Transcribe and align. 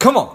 Come 0.00 0.16
on. 0.16 0.34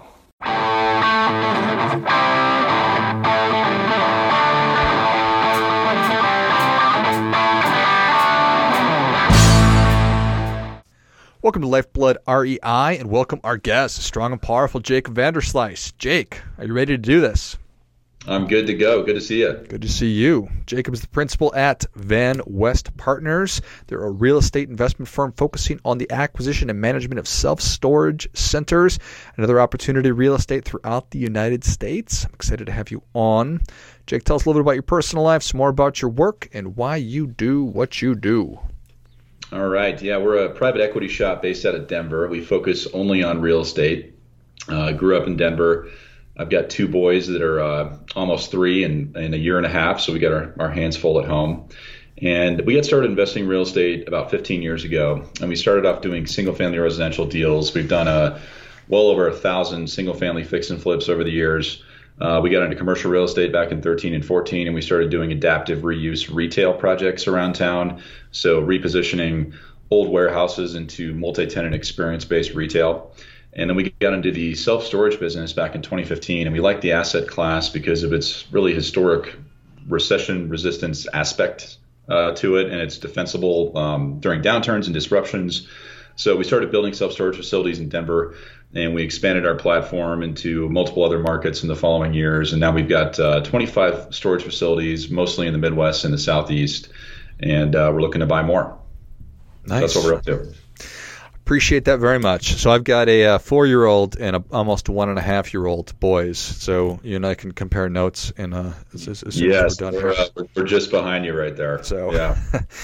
Welcome 11.42 11.64
to 11.64 11.68
Lifeblood 11.68 12.20
REI 12.28 12.60
and 12.64 13.10
welcome 13.10 13.40
our 13.44 13.58
guest, 13.58 14.04
strong 14.04 14.34
and 14.34 14.42
powerful 14.42 14.82
Jake 14.82 15.10
Vanderslice. 15.10 15.98
Jake, 15.98 16.42
are 16.60 16.66
you 16.66 16.74
ready 16.74 16.94
to 16.94 16.98
do 17.00 17.20
this? 17.20 17.58
I'm 18.28 18.48
good 18.48 18.68
to 18.68 18.74
go. 18.74 19.04
Good 19.04 19.14
to 19.14 19.22
see 19.22 19.42
you. 19.42 19.54
Good 19.54 19.84
to 19.84 19.90
see 19.90 20.12
you. 20.12 20.50
Jacob 20.66 20.96
is 20.96 21.02
the 21.02 21.08
principal 21.08 21.54
at 21.54 21.86
Van 21.94 22.42
West 22.48 22.98
Partners. 22.98 23.62
They're 23.86 24.04
a 24.04 24.10
real 24.10 24.40
estate 24.40 24.68
investment 24.68 25.08
firm 25.08 25.32
focusing 25.34 25.80
on 25.86 26.00
the 26.00 26.12
acquisition 26.12 26.72
and 26.72 26.82
management 26.82 27.20
of 27.20 27.28
self 27.28 27.62
storage 27.62 28.28
centers 28.34 28.98
another 29.38 29.62
opportunity 29.62 30.10
real 30.10 30.34
estate 30.34 30.66
throughout 30.66 31.12
the 31.12 31.20
United 31.20 31.64
States. 31.64 32.26
I'm 32.26 32.34
excited 32.34 32.66
to 32.66 32.72
have 32.72 32.90
you 32.90 33.04
on. 33.14 33.62
Jake, 34.08 34.24
tell 34.24 34.38
us 34.38 34.46
a 34.46 34.50
little 34.50 34.62
bit 34.62 34.66
about 34.66 34.76
your 34.76 34.84
personal 34.84 35.24
life, 35.24 35.44
some 35.44 35.60
more 35.60 35.70
about 35.70 36.02
your 36.02 36.10
work, 36.10 36.50
and 36.52 36.76
why 36.76 36.96
you 36.96 37.28
do 37.28 37.64
what 37.64 38.02
you 38.02 38.16
do. 38.16 38.60
All 39.52 39.68
right. 39.68 40.02
Yeah, 40.02 40.18
we're 40.18 40.46
a 40.46 40.50
private 40.50 40.82
equity 40.82 41.08
shop 41.08 41.44
based 41.44 41.66
out 41.66 41.76
of 41.76 41.88
Denver. 41.88 42.28
We 42.28 42.42
focus 42.42 42.88
only 42.92 43.24
on 43.24 43.42
real 43.42 43.62
estate. 43.62 44.14
Uh, 44.68 44.94
grew 44.94 45.16
up 45.16 45.28
in 45.28 45.38
Denver 45.38 45.92
I've 46.38 46.50
got 46.50 46.70
two 46.70 46.88
boys 46.88 47.28
that 47.28 47.42
are 47.42 47.62
uh, 47.62 47.98
almost 48.16 48.52
three 48.52 48.84
and 48.84 49.16
in 49.16 49.34
a 49.34 49.38
year 49.38 49.58
and 49.58 49.66
a 49.66 49.70
half, 49.70 50.02
so 50.02 50.12
we 50.12 50.20
got 50.20 50.34
our, 50.34 50.54
our 50.60 50.70
hands 50.70 50.98
full 50.98 51.20
at 51.20 51.28
home. 51.28 51.70
And 52.22 52.62
we 52.62 52.76
got 52.76 52.86
started 52.86 53.10
investing 53.10 53.44
in 53.44 53.50
real 53.50 53.62
estate 53.62 54.08
about 54.08 54.32
15 54.32 54.62
years 54.62 54.84
ago, 54.84 55.26
and 55.40 55.50
we 55.50 55.56
started 55.56 55.86
off 55.86 56.02
doing 56.02 56.28
single-family 56.28 56.78
residential 56.78 57.26
deals. 57.26 57.74
We've 57.74 57.90
done 57.90 58.08
a 58.08 58.42
well 58.88 59.08
over 59.08 59.28
a 59.28 59.34
thousand 59.34 59.90
single-family 59.90 60.44
fix 60.46 60.70
and 60.70 60.82
flips 60.82 61.10
over 61.10 61.24
the 61.24 61.32
years. 61.32 61.84
Uh, 62.20 62.40
we 62.42 62.50
got 62.50 62.64
into 62.64 62.78
commercial 62.78 63.12
real 63.12 63.26
estate 63.26 63.52
back 63.52 63.72
in 63.72 63.82
13 63.82 64.14
and 64.14 64.26
14, 64.26 64.68
and 64.68 64.76
we 64.76 64.82
started 64.82 65.10
doing 65.10 65.34
adaptive 65.34 65.80
reuse 65.80 66.34
retail 66.34 66.74
projects 66.74 67.28
around 67.28 67.54
town. 67.54 68.02
So 68.32 68.62
repositioning 68.62 69.54
old 69.92 70.10
warehouses 70.10 70.76
into 70.76 71.14
multi-tenant 71.14 71.76
experience-based 71.76 72.54
retail. 72.54 73.14
And 73.56 73.70
then 73.70 73.78
we 73.78 73.90
got 74.02 74.14
into 74.14 74.32
the 74.32 74.56
self 74.56 74.86
storage 74.86 75.20
business 75.20 75.54
back 75.54 75.76
in 75.76 75.82
2015, 75.82 76.48
and 76.48 76.54
we 76.54 76.60
liked 76.60 76.82
the 76.82 76.92
asset 76.92 77.28
class 77.28 77.70
because 77.70 78.04
of 78.04 78.12
its 78.12 78.46
really 78.52 78.74
historic 78.74 79.36
recession 79.88 80.50
resistance 80.50 81.08
aspect 81.14 81.78
uh, 82.10 82.34
to 82.34 82.58
it, 82.58 82.70
and 82.72 82.82
it's 82.82 82.98
defensible 82.98 83.78
um, 83.78 84.20
during 84.20 84.42
downturns 84.42 84.86
and 84.86 84.94
disruptions. 84.94 85.68
So 86.18 86.36
we 86.36 86.44
started 86.44 86.72
building 86.72 86.94
self 86.94 87.14
storage 87.14 87.38
facilities 87.38 87.80
in 87.80 87.88
Denver, 87.88 88.36
and 88.74 88.94
we 88.94 89.04
expanded 89.04 89.46
our 89.46 89.56
platform 89.56 90.22
into 90.22 90.68
multiple 90.68 91.06
other 91.06 91.20
markets 91.20 91.64
in 91.64 91.70
the 91.70 91.76
following 91.76 92.14
years. 92.14 92.52
And 92.52 92.60
now 92.60 92.74
we've 92.74 92.90
got 92.90 93.20
uh, 93.20 93.42
25 93.42 94.14
storage 94.14 94.44
facilities, 94.44 95.10
mostly 95.10 95.48
in 95.48 95.54
the 95.54 95.60
Midwest 95.60 96.04
and 96.04 96.14
the 96.14 96.18
Southeast, 96.18 96.90
and 97.40 97.74
uh, 97.74 97.90
we're 97.94 98.02
looking 98.02 98.20
to 98.20 98.28
buy 98.28 98.44
more. 98.44 98.78
Nice. 99.66 99.80
So 99.80 99.80
that's 99.80 99.96
what 99.96 100.06
we're 100.06 100.16
up 100.16 100.26
to. 100.26 100.56
Appreciate 101.46 101.86
that 101.86 102.00
very 102.00 102.18
much. 102.18 102.56
So 102.56 102.72
I've 102.72 102.84
got 102.84 103.08
a, 103.08 103.22
a 103.22 103.36
uh, 103.36 103.38
four-year-old 103.38 104.18
and 104.18 104.36
a, 104.36 104.44
almost 104.52 104.90
one 104.90 105.10
and 105.10 105.20
a 105.20 105.22
half-year-old 105.22 106.00
boys. 106.00 106.40
So 106.40 107.00
you 107.04 107.18
and 107.18 107.24
I 107.26 107.36
can 107.36 107.52
compare 107.52 107.88
notes 107.88 108.34
and 108.36 108.52
uh, 108.52 108.72
as, 108.96 109.08
as, 109.08 109.22
as 109.22 109.40
yes, 109.40 109.80
we're, 109.80 109.92
we're, 109.92 110.12
uh, 110.12 110.28
we're, 110.56 110.64
just 110.64 110.90
behind 110.90 111.24
you 111.24 111.38
right 111.38 111.56
there. 111.56 111.84
So 111.84 112.12
yeah, 112.12 112.40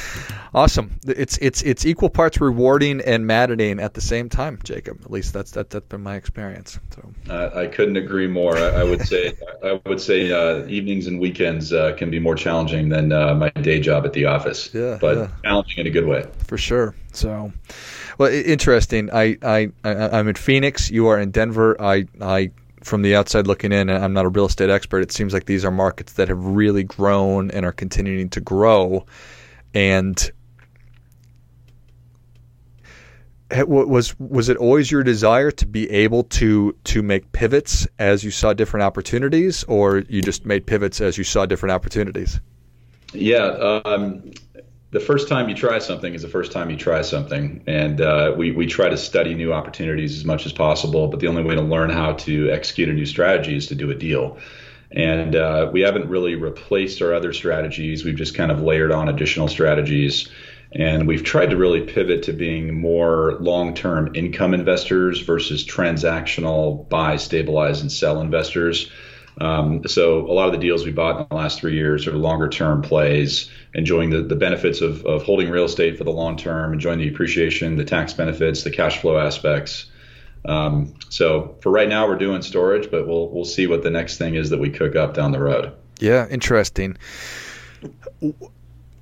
awesome. 0.53 0.99
It's 1.07 1.39
it's 1.39 1.63
it's 1.63 1.87
equal 1.87 2.11
parts 2.11 2.39
rewarding 2.39 3.01
and 3.01 3.25
maddening 3.25 3.79
at 3.79 3.95
the 3.95 4.01
same 4.01 4.29
time, 4.29 4.59
Jacob. 4.63 5.01
At 5.03 5.09
least 5.09 5.33
that's 5.33 5.49
that 5.53 5.71
that's 5.71 5.87
been 5.87 6.03
my 6.03 6.15
experience. 6.15 6.77
So 6.93 7.11
uh, 7.31 7.49
I 7.55 7.65
couldn't 7.65 7.97
agree 7.97 8.27
more. 8.27 8.55
I, 8.57 8.81
I 8.81 8.83
would 8.83 9.01
say 9.01 9.33
I 9.63 9.81
would 9.87 9.99
say 9.99 10.31
uh, 10.31 10.67
evenings 10.67 11.07
and 11.07 11.19
weekends 11.19 11.73
uh, 11.73 11.95
can 11.97 12.11
be 12.11 12.19
more 12.19 12.35
challenging 12.35 12.89
than 12.89 13.09
my 13.09 13.49
day 13.49 13.79
job 13.79 14.05
at 14.05 14.13
the 14.13 14.25
office. 14.25 14.71
Yeah, 14.71 14.99
but 15.01 15.17
yeah. 15.17 15.27
challenging 15.43 15.79
in 15.79 15.87
a 15.87 15.91
good 15.91 16.05
way. 16.05 16.27
For 16.45 16.59
sure. 16.59 16.93
So. 17.11 17.51
Well, 18.21 18.31
interesting. 18.31 19.09
I, 19.11 19.35
I, 19.41 19.71
I 19.83 20.19
am 20.19 20.27
in 20.27 20.35
Phoenix. 20.35 20.91
You 20.91 21.07
are 21.07 21.17
in 21.17 21.31
Denver. 21.31 21.75
I, 21.81 22.05
I 22.21 22.51
from 22.83 23.01
the 23.01 23.15
outside 23.15 23.47
looking 23.47 23.71
in, 23.71 23.89
I'm 23.89 24.13
not 24.13 24.25
a 24.25 24.29
real 24.29 24.45
estate 24.45 24.69
expert. 24.69 24.99
It 24.99 25.11
seems 25.11 25.33
like 25.33 25.45
these 25.45 25.65
are 25.65 25.71
markets 25.71 26.13
that 26.13 26.27
have 26.27 26.37
really 26.37 26.83
grown 26.83 27.49
and 27.49 27.65
are 27.65 27.71
continuing 27.71 28.29
to 28.29 28.39
grow. 28.39 29.07
And 29.73 30.31
was 33.65 34.13
was 34.19 34.49
it 34.49 34.57
always 34.57 34.91
your 34.91 35.01
desire 35.01 35.49
to 35.49 35.65
be 35.65 35.89
able 35.89 36.25
to 36.25 36.75
to 36.83 37.01
make 37.01 37.31
pivots 37.31 37.87
as 37.97 38.23
you 38.23 38.29
saw 38.29 38.53
different 38.53 38.83
opportunities, 38.83 39.63
or 39.63 40.03
you 40.09 40.21
just 40.21 40.45
made 40.45 40.67
pivots 40.67 41.01
as 41.01 41.17
you 41.17 41.23
saw 41.23 41.47
different 41.47 41.73
opportunities? 41.73 42.39
Yeah, 43.13 43.81
um, 43.83 44.31
the 44.91 44.99
first 44.99 45.29
time 45.29 45.47
you 45.47 45.55
try 45.55 45.79
something 45.79 46.13
is 46.13 46.21
the 46.21 46.27
first 46.27 46.51
time 46.51 46.69
you 46.69 46.75
try 46.75 47.01
something. 47.01 47.63
And 47.65 48.01
uh, 48.01 48.33
we, 48.37 48.51
we 48.51 48.67
try 48.67 48.89
to 48.89 48.97
study 48.97 49.33
new 49.33 49.53
opportunities 49.53 50.17
as 50.17 50.25
much 50.25 50.45
as 50.45 50.51
possible. 50.51 51.07
But 51.07 51.21
the 51.21 51.27
only 51.27 51.43
way 51.43 51.55
to 51.55 51.61
learn 51.61 51.89
how 51.89 52.13
to 52.13 52.51
execute 52.51 52.89
a 52.89 52.93
new 52.93 53.05
strategy 53.05 53.55
is 53.55 53.67
to 53.67 53.75
do 53.75 53.89
a 53.89 53.95
deal. 53.95 54.37
And 54.91 55.35
uh, 55.35 55.69
we 55.71 55.81
haven't 55.81 56.09
really 56.09 56.35
replaced 56.35 57.01
our 57.01 57.13
other 57.13 57.31
strategies. 57.31 58.03
We've 58.03 58.17
just 58.17 58.35
kind 58.35 58.51
of 58.51 58.61
layered 58.61 58.91
on 58.91 59.07
additional 59.07 59.47
strategies. 59.47 60.29
And 60.73 61.07
we've 61.07 61.23
tried 61.23 61.51
to 61.51 61.57
really 61.57 61.81
pivot 61.81 62.23
to 62.23 62.33
being 62.33 62.79
more 62.79 63.37
long 63.39 63.73
term 63.73 64.13
income 64.13 64.53
investors 64.53 65.21
versus 65.21 65.65
transactional 65.65 66.87
buy, 66.89 67.15
stabilize, 67.15 67.79
and 67.79 67.89
sell 67.89 68.19
investors. 68.19 68.91
Um, 69.39 69.87
so 69.87 70.29
a 70.29 70.33
lot 70.33 70.47
of 70.47 70.51
the 70.51 70.57
deals 70.57 70.85
we 70.85 70.91
bought 70.91 71.21
in 71.21 71.27
the 71.29 71.35
last 71.35 71.59
three 71.59 71.75
years 71.75 72.07
are 72.07 72.13
longer 72.13 72.49
term 72.49 72.81
plays, 72.81 73.49
enjoying 73.73 74.09
the, 74.09 74.21
the 74.21 74.35
benefits 74.35 74.81
of, 74.81 75.05
of 75.05 75.23
holding 75.23 75.49
real 75.49 75.65
estate 75.65 75.97
for 75.97 76.03
the 76.03 76.11
long 76.11 76.37
term, 76.37 76.73
enjoying 76.73 76.99
the 76.99 77.07
appreciation, 77.07 77.77
the 77.77 77.85
tax 77.85 78.13
benefits, 78.13 78.63
the 78.63 78.71
cash 78.71 78.99
flow 78.99 79.17
aspects. 79.17 79.85
Um, 80.45 80.93
so 81.09 81.55
for 81.61 81.71
right 81.71 81.87
now, 81.87 82.07
we're 82.07 82.17
doing 82.17 82.41
storage, 82.41 82.89
but 82.89 83.07
we'll 83.07 83.29
we'll 83.29 83.45
see 83.45 83.67
what 83.67 83.83
the 83.83 83.91
next 83.91 84.17
thing 84.17 84.35
is 84.35 84.49
that 84.49 84.59
we 84.59 84.69
cook 84.69 84.95
up 84.95 85.13
down 85.13 85.31
the 85.31 85.39
road. 85.39 85.73
Yeah, 85.99 86.27
interesting. 86.29 86.97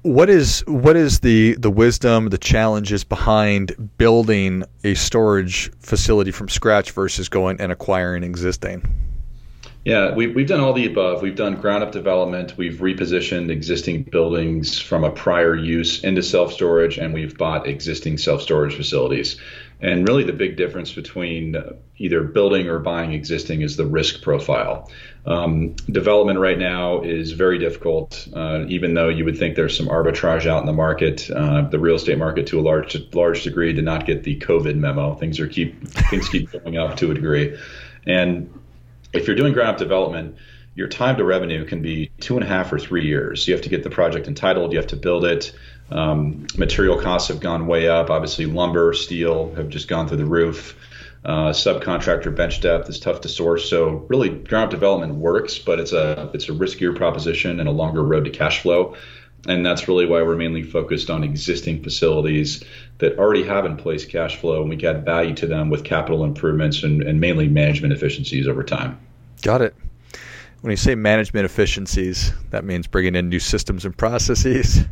What 0.02 0.30
is 0.30 0.64
what 0.68 0.96
is 0.96 1.22
the 1.22 1.56
the 1.56 1.70
wisdom, 1.70 2.28
the 2.30 2.38
challenges 2.38 3.04
behind 3.04 3.92
building 3.98 4.64
a 4.84 4.96
storage 4.96 5.72
facility 5.80 6.32
from 6.32 6.50
scratch 6.50 6.92
versus 6.92 7.30
going 7.30 7.60
and 7.62 7.72
acquiring 7.72 8.24
existing? 8.24 9.09
Yeah, 9.86 10.14
we've, 10.14 10.36
we've 10.36 10.48
done 10.48 10.60
all 10.60 10.74
the 10.74 10.86
above. 10.86 11.22
We've 11.22 11.36
done 11.36 11.56
ground 11.56 11.84
up 11.84 11.94
development. 11.94 12.58
We've 12.58 12.80
repositioned 12.80 13.50
existing 13.50 14.04
buildings 14.04 14.78
from 14.78 15.06
a 15.06 15.12
prior 15.12 15.56
use 15.56 16.04
into 16.04 16.22
self 16.22 16.52
storage, 16.52 16.98
and 16.98 17.14
we've 17.14 17.38
bought 17.38 17.66
existing 17.66 18.18
self 18.18 18.42
storage 18.42 18.76
facilities. 18.76 19.40
And 19.82 20.06
really, 20.06 20.26
the 20.26 20.34
big 20.34 20.58
difference 20.58 20.92
between 20.92 21.56
either 21.98 22.24
building 22.24 22.68
or 22.68 22.80
buying 22.80 23.14
existing 23.14 23.62
is 23.62 23.78
the 23.78 23.86
risk 23.86 24.22
profile. 24.22 24.92
Um, 25.26 25.76
development 25.90 26.40
right 26.40 26.60
now 26.60 27.02
is 27.02 27.32
very 27.32 27.58
difficult, 27.58 28.28
uh, 28.36 28.66
even 28.68 28.94
though 28.94 29.08
you 29.08 29.24
would 29.24 29.38
think 29.38 29.56
there's 29.56 29.78
some 29.78 29.88
arbitrage 29.88 30.46
out 30.46 30.60
in 30.60 30.66
the 30.66 30.74
market. 30.74 31.32
Uh, 31.32 31.62
the 31.62 31.80
real 31.80 31.96
estate 31.96 32.18
market, 32.18 32.48
to 32.48 32.60
a 32.60 32.62
large 32.62 32.98
large 33.14 33.44
degree, 33.44 33.72
did 33.72 33.86
not 33.86 34.06
get 34.06 34.24
the 34.24 34.38
COVID 34.40 34.76
memo. 34.76 35.16
Things 35.16 35.40
are 35.40 35.48
keep 35.48 35.88
things 35.88 36.28
keep 36.28 36.52
going 36.64 36.78
up 36.78 36.98
to 36.98 37.12
a 37.12 37.14
degree, 37.14 37.58
and 38.06 38.54
if 39.14 39.28
you're 39.28 39.36
doing 39.36 39.54
ground 39.54 39.72
up 39.72 39.78
development, 39.78 40.38
your 40.76 40.88
time 40.88 41.18
to 41.18 41.24
revenue 41.24 41.66
can 41.66 41.82
be 41.82 42.12
two 42.20 42.36
and 42.36 42.44
a 42.44 42.48
half 42.48 42.72
or 42.72 42.80
three 42.80 43.06
years. 43.06 43.48
You 43.48 43.54
have 43.54 43.64
to 43.64 43.70
get 43.70 43.84
the 43.84 43.90
project 43.90 44.28
entitled, 44.28 44.72
you 44.72 44.78
have 44.78 44.88
to 44.88 44.96
build 44.96 45.26
it. 45.26 45.52
Um, 45.92 46.46
material 46.56 47.02
costs 47.02 47.30
have 47.30 47.40
gone 47.40 47.68
way 47.68 47.88
up. 47.88 48.10
Obviously, 48.10 48.46
lumber, 48.46 48.94
steel 48.94 49.54
have 49.56 49.70
just 49.70 49.88
gone 49.88 50.08
through 50.08 50.18
the 50.18 50.26
roof. 50.26 50.78
Uh, 51.26 51.50
subcontractor 51.50 52.34
bench 52.34 52.62
depth 52.62 52.88
is 52.88 53.00
tough 53.00 53.22
to 53.22 53.30
source. 53.30 53.70
So 53.70 54.06
really, 54.08 54.30
ground 54.30 54.66
up 54.66 54.70
development 54.70 55.16
works, 55.16 55.58
but 55.58 55.80
it's 55.80 55.92
a 55.92 56.30
it's 56.34 56.48
a 56.48 56.54
riskier 56.54 56.96
proposition 56.96 57.60
and 57.60 57.68
a 57.68 57.74
longer 57.74 58.04
road 58.04 58.26
to 58.26 58.30
cash 58.30 58.62
flow. 58.62 58.96
And 59.48 59.66
that's 59.66 59.88
really 59.88 60.06
why 60.06 60.22
we're 60.22 60.36
mainly 60.36 60.64
focused 60.64 61.10
on 61.10 61.24
existing 61.24 61.82
facilities 61.84 62.64
that 63.00 63.18
already 63.18 63.44
have 63.44 63.66
in 63.66 63.78
place 63.78 64.06
cash 64.06 64.36
flow, 64.38 64.62
and 64.62 64.70
we 64.70 64.76
get 64.76 65.06
value 65.06 65.34
to 65.36 65.48
them 65.48 65.70
with 65.70 65.84
capital 65.84 66.24
improvements 66.24 66.84
and, 66.84 67.02
and 67.02 67.20
mainly 67.20 67.48
management 67.48 67.94
efficiencies 67.94 68.48
over 68.48 68.64
time. 68.64 68.98
Got 69.42 69.62
it. 69.62 69.76
When 70.62 70.72
you 70.72 70.78
say 70.78 70.96
management 70.96 71.46
efficiencies, 71.46 72.34
that 72.50 72.66
means 72.66 72.88
bringing 72.88 73.16
in 73.16 73.30
new 73.30 73.40
systems 73.40 73.86
and 73.86 73.98
processes. 73.98 74.86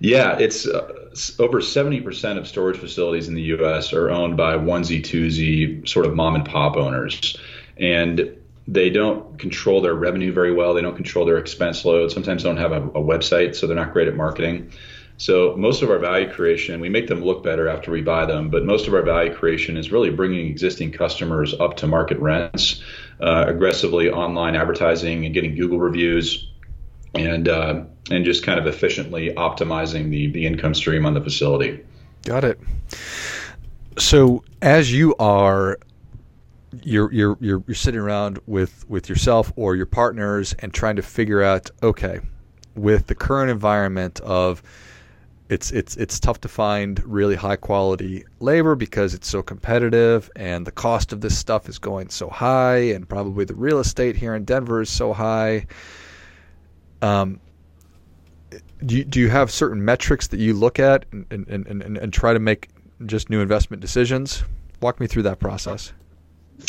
Yeah, 0.00 0.36
it's 0.38 0.66
uh, 0.66 1.10
over 1.38 1.60
70% 1.60 2.38
of 2.38 2.46
storage 2.46 2.76
facilities 2.76 3.28
in 3.28 3.34
the 3.34 3.42
US 3.42 3.92
are 3.92 4.10
owned 4.10 4.36
by 4.36 4.54
onesie, 4.54 5.00
twosie, 5.00 5.86
sort 5.88 6.06
of 6.06 6.14
mom 6.14 6.34
and 6.34 6.44
pop 6.44 6.76
owners. 6.76 7.36
And 7.78 8.36
they 8.66 8.90
don't 8.90 9.38
control 9.38 9.80
their 9.80 9.94
revenue 9.94 10.32
very 10.32 10.52
well. 10.52 10.74
They 10.74 10.82
don't 10.82 10.96
control 10.96 11.24
their 11.24 11.38
expense 11.38 11.84
load. 11.84 12.12
Sometimes 12.12 12.42
don't 12.42 12.56
have 12.56 12.72
a, 12.72 12.82
a 12.82 13.02
website, 13.02 13.54
so 13.54 13.66
they're 13.66 13.76
not 13.76 13.92
great 13.92 14.08
at 14.08 14.16
marketing. 14.16 14.72
So 15.16 15.54
most 15.58 15.82
of 15.82 15.90
our 15.90 15.98
value 15.98 16.30
creation, 16.32 16.80
we 16.80 16.88
make 16.88 17.06
them 17.06 17.22
look 17.22 17.42
better 17.42 17.68
after 17.68 17.90
we 17.90 18.00
buy 18.00 18.24
them, 18.24 18.48
but 18.48 18.64
most 18.64 18.88
of 18.88 18.94
our 18.94 19.02
value 19.02 19.34
creation 19.34 19.76
is 19.76 19.92
really 19.92 20.08
bringing 20.08 20.46
existing 20.46 20.92
customers 20.92 21.52
up 21.60 21.76
to 21.78 21.86
market 21.86 22.18
rents, 22.20 22.82
uh, 23.20 23.44
aggressively 23.48 24.10
online 24.10 24.56
advertising 24.56 25.24
and 25.24 25.34
getting 25.34 25.54
Google 25.54 25.78
reviews, 25.78 26.50
and 27.14 27.48
uh, 27.48 27.82
and 28.10 28.24
just 28.24 28.44
kind 28.44 28.58
of 28.58 28.66
efficiently 28.66 29.34
optimizing 29.34 30.10
the 30.10 30.28
the 30.28 30.46
income 30.46 30.74
stream 30.74 31.06
on 31.06 31.14
the 31.14 31.20
facility. 31.20 31.80
Got 32.24 32.44
it. 32.44 32.60
So 33.98 34.44
as 34.62 34.92
you 34.92 35.14
are 35.18 35.78
you're 36.82 37.12
you're 37.12 37.36
you're 37.40 37.62
you're 37.66 37.74
sitting 37.74 38.00
around 38.00 38.38
with 38.46 38.88
with 38.88 39.08
yourself 39.08 39.52
or 39.56 39.76
your 39.76 39.86
partners 39.86 40.54
and 40.60 40.72
trying 40.72 40.96
to 40.96 41.02
figure 41.02 41.42
out 41.42 41.70
okay 41.82 42.20
with 42.74 43.06
the 43.08 43.14
current 43.14 43.50
environment 43.50 44.20
of 44.20 44.62
it's 45.50 45.72
it's 45.72 45.96
it's 45.96 46.20
tough 46.20 46.40
to 46.40 46.48
find 46.48 47.02
really 47.04 47.34
high 47.34 47.56
quality 47.56 48.24
labor 48.38 48.76
because 48.76 49.14
it's 49.14 49.28
so 49.28 49.42
competitive 49.42 50.30
and 50.36 50.64
the 50.64 50.70
cost 50.70 51.12
of 51.12 51.20
this 51.20 51.36
stuff 51.36 51.68
is 51.68 51.76
going 51.76 52.08
so 52.08 52.30
high 52.30 52.76
and 52.76 53.08
probably 53.08 53.44
the 53.44 53.54
real 53.54 53.80
estate 53.80 54.16
here 54.16 54.36
in 54.36 54.44
Denver 54.44 54.80
is 54.80 54.88
so 54.88 55.12
high. 55.12 55.66
Um 57.02 57.40
do 58.86 58.96
you, 58.96 59.04
do 59.04 59.20
you 59.20 59.28
have 59.28 59.50
certain 59.50 59.84
metrics 59.84 60.28
that 60.28 60.40
you 60.40 60.54
look 60.54 60.78
at 60.78 61.04
and, 61.12 61.26
and, 61.30 61.46
and, 61.48 61.82
and, 61.82 61.98
and 61.98 62.12
try 62.12 62.32
to 62.32 62.38
make 62.38 62.68
just 63.04 63.28
new 63.28 63.40
investment 63.40 63.80
decisions? 63.80 64.44
Walk 64.80 65.00
me 65.00 65.06
through 65.06 65.24
that 65.24 65.40
process 65.40 65.92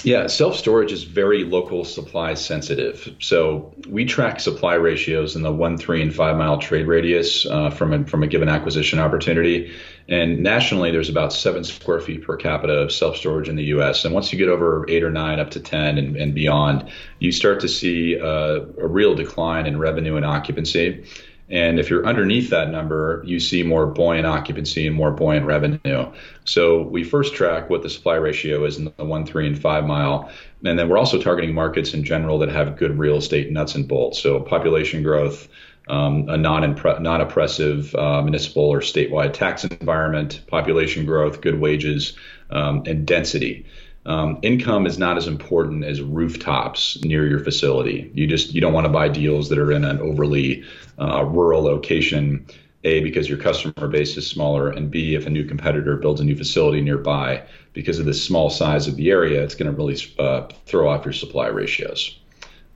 yeah, 0.04 0.28
self 0.28 0.56
storage 0.56 0.92
is 0.92 1.04
very 1.04 1.44
local 1.44 1.86
supply 1.86 2.34
sensitive. 2.34 3.16
So 3.20 3.74
we 3.88 4.06
track 4.06 4.40
supply 4.40 4.76
ratios 4.76 5.36
in 5.36 5.42
the 5.42 5.52
one, 5.52 5.78
three, 5.78 6.02
and 6.02 6.14
five 6.14 6.38
mile 6.38 6.58
trade 6.58 6.88
radius 6.88 7.46
uh, 7.46 7.70
from 7.70 7.94
a, 7.94 8.06
from 8.06 8.24
a 8.24 8.28
given 8.28 8.50
acquisition 8.50 9.00
opportunity. 9.00 9.72
And 10.08 10.44
nationally, 10.44 10.92
there's 10.92 11.10
about 11.10 11.34
seven 11.34 11.64
square 11.64 12.00
feet 12.00 12.24
per 12.24 12.36
capita 12.36 12.74
of 12.74 12.92
self 12.92 13.18
storage 13.18 13.50
in 13.50 13.56
the 13.56 13.66
U.S. 13.66 14.04
And 14.06 14.14
once 14.14 14.32
you 14.32 14.40
get 14.40 14.50
over 14.50 14.86
eight 14.90 15.04
or 15.04 15.12
nine, 15.12 15.40
up 15.40 15.52
to 15.52 15.60
ten 15.60 15.98
and, 15.98 16.16
and 16.16 16.34
beyond, 16.34 16.90
you 17.20 17.32
start 17.32 17.60
to 17.62 17.68
see 17.68 18.20
uh, 18.20 18.62
a 18.80 18.88
real 18.88 19.16
decline 19.16 19.66
in 19.66 19.78
revenue 19.78 20.16
and 20.16 20.26
occupancy. 20.26 21.06
And 21.52 21.80
if 21.80 21.90
you're 21.90 22.06
underneath 22.06 22.50
that 22.52 22.72
number, 22.72 23.22
you 23.26 23.40
see 23.40 23.62
more 23.62 23.86
buoyant 23.86 24.26
occupancy 24.26 24.88
and 24.88 24.96
more 24.96 25.12
buoyant 25.12 25.46
revenue. 25.46 26.10
So 26.46 26.84
we 26.84 27.04
first 27.04 27.36
track 27.36 27.70
what 27.70 27.84
the 27.84 27.90
supply 27.90 28.16
ratio 28.16 28.64
is 28.64 28.78
in 28.78 28.94
the 28.96 29.04
one, 29.04 29.26
three, 29.26 29.48
and 29.48 29.60
five 29.60 29.86
mile. 29.86 30.32
And 30.64 30.80
then 30.80 30.88
we're 30.88 30.98
also 30.98 31.22
targeting 31.22 31.54
markets 31.54 31.94
in 31.94 32.06
general 32.06 32.40
that 32.40 32.50
have 32.50 32.78
good 32.78 32.98
real 32.98 33.18
estate 33.18 33.52
nuts 33.52 33.76
and 33.76 33.86
bolts. 33.86 34.20
So 34.20 34.40
population 34.40 35.04
growth, 35.04 35.50
um, 35.90 36.30
a 36.30 36.38
non 36.38 36.80
non 37.02 37.22
oppressive 37.22 37.94
uh, 37.96 38.22
municipal 38.22 38.64
or 38.64 38.80
statewide 38.80 39.34
tax 39.34 39.66
environment, 39.66 40.42
population 40.48 41.06
growth, 41.06 41.42
good 41.42 41.60
wages, 41.60 42.14
um, 42.50 42.84
and 42.86 43.06
density. 43.06 43.66
Um, 44.06 44.40
income 44.42 44.88
is 44.88 44.98
not 44.98 45.18
as 45.18 45.28
important 45.28 45.84
as 45.84 46.02
rooftops 46.02 47.00
near 47.04 47.28
your 47.28 47.40
facility. 47.40 48.10
You 48.14 48.26
just 48.26 48.54
you 48.54 48.62
don't 48.62 48.74
want 48.74 48.86
to 48.86 48.92
buy 48.92 49.10
deals 49.10 49.50
that 49.50 49.60
are 49.60 49.72
in 49.72 49.86
an 49.86 50.00
overly 50.00 50.64
uh, 51.00 51.24
rural 51.26 51.62
location. 51.64 52.46
A 52.84 53.02
because 53.02 53.30
your 53.30 53.38
customer 53.38 53.88
base 53.88 54.18
is 54.18 54.26
smaller, 54.26 54.72
and 54.72 54.90
B 54.90 55.14
if 55.14 55.28
a 55.28 55.30
new 55.30 55.46
competitor 55.46 55.98
builds 55.98 56.20
a 56.20 56.24
new 56.24 56.36
facility 56.36 56.82
nearby, 56.82 57.44
because 57.74 58.00
of 58.00 58.06
the 58.06 58.14
small 58.14 58.50
size 58.50 58.88
of 58.88 58.96
the 58.96 59.12
area, 59.12 59.44
it's 59.44 59.54
going 59.54 59.70
to 59.70 59.78
really 59.78 59.98
uh, 60.18 60.48
throw 60.66 60.90
off 60.90 61.06
your 61.06 61.14
supply 61.14 61.46
ratios. 61.48 62.18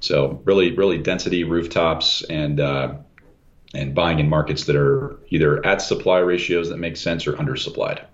So 0.01 0.39
really, 0.45 0.74
really 0.74 1.00
density 1.00 1.44
rooftops 1.44 2.24
and 2.30 2.60
uh, 2.60 2.94
and 3.74 3.95
buying 3.95 4.19
in 4.19 4.30
markets 4.30 4.66
that 4.66 4.75
are 4.75 5.19
either 5.30 5.66
at 5.66 5.81
supply 5.81 6.19
ratios 6.19 6.69
that 6.69 6.78
make 6.78 6.98
sense 6.98 7.25
or 7.25 7.33
undersupplied. 7.33 8.06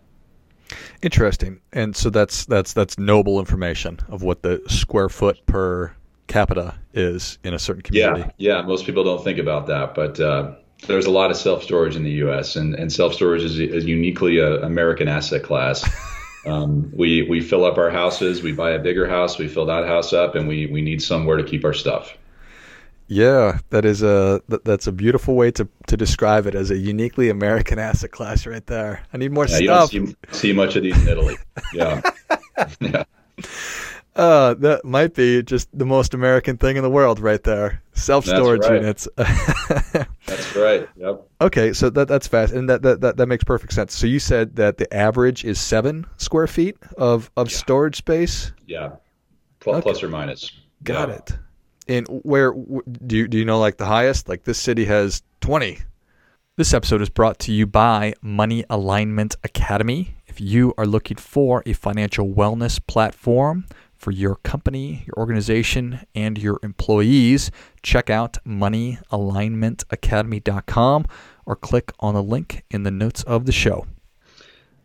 Interesting. 1.01 1.59
And 1.74 1.95
so 1.95 2.09
that's 2.09 2.45
that's 2.45 2.74
that's 2.74 2.98
noble 2.98 3.39
information 3.39 4.00
of 4.09 4.21
what 4.21 4.44
the 4.44 4.62
square 4.68 5.09
foot 5.09 5.44
per 5.45 5.94
capita 6.27 6.75
is 6.94 7.39
in 7.44 7.53
a 7.53 7.59
certain 7.59 7.81
community. 7.81 8.21
Yeah, 8.38 8.57
yeah. 8.57 8.62
Most 8.62 8.86
people 8.86 9.03
don't 9.03 9.24
think 9.24 9.39
about 9.39 9.68
that, 9.68 9.95
but 9.95 10.19
uh, 10.19 10.53
there's 10.88 11.06
a 11.06 11.12
lot 11.12 11.31
of 11.31 11.38
self 11.38 11.63
storage 11.63 11.95
in 11.95 12.03
the 12.03 12.12
U.S. 12.12 12.56
and, 12.56 12.75
and 12.75 12.92
self 12.92 13.13
storage 13.13 13.44
is, 13.44 13.59
is 13.59 13.86
uniquely 13.86 14.38
a 14.38 14.62
American 14.62 15.07
asset 15.07 15.44
class. 15.44 15.89
um, 16.45 16.92
we 16.95 17.24
we 17.24 17.42
fill 17.42 17.65
up 17.65 17.77
our 17.77 17.89
houses, 17.89 18.44
we 18.44 18.51
buy 18.51 18.71
a 18.71 18.80
bigger 18.80 19.07
house, 19.07 19.38
we 19.38 19.48
fill 19.48 19.65
that 19.65 19.86
house 19.86 20.13
up, 20.13 20.36
and 20.36 20.48
we 20.48 20.68
we 20.68 20.81
need 20.81 21.01
somewhere 21.01 21.38
to 21.38 21.44
keep 21.44 21.65
our 21.65 21.74
stuff. 21.74 22.15
Yeah, 23.11 23.59
that 23.71 23.83
is 23.83 24.03
a 24.03 24.41
that's 24.47 24.87
a 24.87 24.91
beautiful 24.93 25.35
way 25.35 25.51
to, 25.51 25.67
to 25.87 25.97
describe 25.97 26.47
it 26.47 26.55
as 26.55 26.71
a 26.71 26.77
uniquely 26.77 27.29
American 27.29 27.77
asset 27.77 28.11
class 28.11 28.45
right 28.45 28.65
there. 28.65 29.03
I 29.11 29.17
need 29.17 29.33
more 29.33 29.47
yeah, 29.47 29.57
stuff. 29.57 29.93
You 29.93 29.99
don't 30.05 30.17
see, 30.29 30.37
see 30.37 30.53
much 30.53 30.77
of 30.77 30.83
these 30.83 30.97
in 31.01 31.09
Italy. 31.09 31.35
Yeah. 31.73 32.01
yeah. 32.79 33.03
Uh, 34.15 34.53
that 34.53 34.85
might 34.85 35.13
be 35.13 35.43
just 35.43 35.67
the 35.77 35.85
most 35.85 36.13
American 36.13 36.55
thing 36.55 36.77
in 36.77 36.83
the 36.83 36.89
world 36.89 37.19
right 37.19 37.43
there. 37.43 37.83
Self 37.91 38.25
storage 38.25 38.61
right. 38.61 38.75
units. 38.75 39.09
that's 39.17 40.55
right. 40.55 40.87
Yep. 40.95 41.27
Okay, 41.41 41.73
so 41.73 41.89
that 41.89 42.07
that's 42.07 42.29
fast 42.29 42.53
and 42.53 42.69
that, 42.69 42.81
that 42.83 43.01
that 43.01 43.17
that 43.17 43.27
makes 43.27 43.43
perfect 43.43 43.73
sense. 43.73 43.93
So 43.93 44.07
you 44.07 44.19
said 44.19 44.55
that 44.55 44.77
the 44.77 44.91
average 44.93 45.43
is 45.43 45.59
seven 45.59 46.05
square 46.15 46.47
feet 46.47 46.77
of, 46.97 47.29
of 47.35 47.51
yeah. 47.51 47.57
storage 47.57 47.97
space? 47.97 48.53
Yeah. 48.67 48.91
Plus, 49.59 49.79
okay. 49.79 49.83
plus 49.83 50.01
or 50.01 50.07
minus. 50.07 50.49
Got 50.81 51.09
yeah. 51.09 51.15
it. 51.15 51.31
And 51.91 52.07
where 52.23 52.53
do 52.53 53.17
you, 53.17 53.27
do 53.27 53.38
you 53.38 53.43
know 53.43 53.59
like 53.59 53.75
the 53.75 53.85
highest? 53.85 54.29
Like 54.29 54.45
this 54.45 54.57
city 54.57 54.85
has 54.85 55.23
20. 55.41 55.79
This 56.55 56.73
episode 56.73 57.01
is 57.01 57.09
brought 57.09 57.38
to 57.39 57.51
you 57.51 57.67
by 57.67 58.13
Money 58.21 58.63
Alignment 58.69 59.35
Academy. 59.43 60.15
If 60.25 60.39
you 60.39 60.73
are 60.77 60.85
looking 60.85 61.17
for 61.17 61.63
a 61.65 61.73
financial 61.73 62.29
wellness 62.29 62.79
platform 62.88 63.65
for 63.93 64.11
your 64.11 64.35
company, 64.35 65.03
your 65.05 65.15
organization, 65.17 66.05
and 66.15 66.38
your 66.38 66.61
employees, 66.63 67.51
check 67.83 68.09
out 68.09 68.38
moneyalignmentacademy.com 68.47 71.05
or 71.45 71.55
click 71.57 71.91
on 71.99 72.13
the 72.13 72.23
link 72.23 72.63
in 72.71 72.83
the 72.83 72.91
notes 72.91 73.21
of 73.23 73.45
the 73.45 73.51
show. 73.51 73.85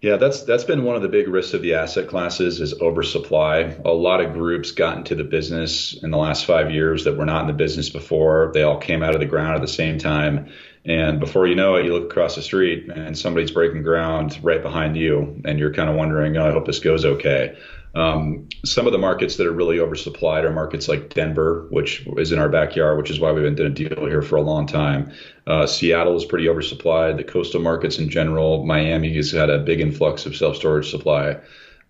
Yeah, 0.02 0.18
that's 0.18 0.42
that's 0.42 0.64
been 0.64 0.84
one 0.84 0.94
of 0.94 1.02
the 1.02 1.08
big 1.08 1.26
risks 1.26 1.54
of 1.54 1.62
the 1.62 1.74
asset 1.74 2.08
classes 2.08 2.60
is 2.60 2.78
oversupply. 2.80 3.76
A 3.84 3.90
lot 3.90 4.20
of 4.20 4.34
groups 4.34 4.72
got 4.72 4.98
into 4.98 5.14
the 5.14 5.24
business 5.24 5.94
in 6.02 6.10
the 6.10 6.18
last 6.18 6.44
five 6.44 6.70
years 6.70 7.04
that 7.04 7.16
were 7.16 7.24
not 7.24 7.42
in 7.42 7.46
the 7.46 7.54
business 7.54 7.88
before. 7.88 8.50
They 8.52 8.62
all 8.62 8.78
came 8.78 9.02
out 9.02 9.14
of 9.14 9.20
the 9.20 9.26
ground 9.26 9.54
at 9.54 9.62
the 9.62 9.68
same 9.68 9.98
time, 9.98 10.52
and 10.84 11.18
before 11.18 11.46
you 11.46 11.54
know 11.54 11.76
it, 11.76 11.86
you 11.86 11.94
look 11.94 12.04
across 12.10 12.36
the 12.36 12.42
street 12.42 12.90
and 12.94 13.18
somebody's 13.18 13.50
breaking 13.50 13.82
ground 13.82 14.38
right 14.42 14.62
behind 14.62 14.96
you, 14.96 15.40
and 15.46 15.58
you're 15.58 15.72
kind 15.72 15.88
of 15.88 15.96
wondering, 15.96 16.36
oh, 16.36 16.46
I 16.46 16.52
hope 16.52 16.66
this 16.66 16.80
goes 16.80 17.06
okay. 17.06 17.56
Um, 17.96 18.50
some 18.62 18.86
of 18.86 18.92
the 18.92 18.98
markets 18.98 19.36
that 19.36 19.46
are 19.46 19.52
really 19.52 19.78
oversupplied 19.78 20.44
are 20.44 20.52
markets 20.52 20.86
like 20.86 21.14
Denver, 21.14 21.66
which 21.70 22.06
is 22.18 22.30
in 22.30 22.38
our 22.38 22.50
backyard, 22.50 22.98
which 22.98 23.10
is 23.10 23.18
why 23.18 23.32
we've 23.32 23.42
been 23.42 23.54
doing 23.54 23.72
a 23.72 23.74
deal 23.74 24.04
here 24.04 24.20
for 24.20 24.36
a 24.36 24.42
long 24.42 24.66
time. 24.66 25.10
Uh, 25.46 25.66
Seattle 25.66 26.14
is 26.14 26.26
pretty 26.26 26.44
oversupplied. 26.44 27.16
The 27.16 27.24
coastal 27.24 27.62
markets 27.62 27.98
in 27.98 28.10
general, 28.10 28.66
Miami 28.66 29.14
has 29.16 29.32
had 29.32 29.48
a 29.48 29.58
big 29.58 29.80
influx 29.80 30.26
of 30.26 30.36
self 30.36 30.56
storage 30.56 30.90
supply. 30.90 31.38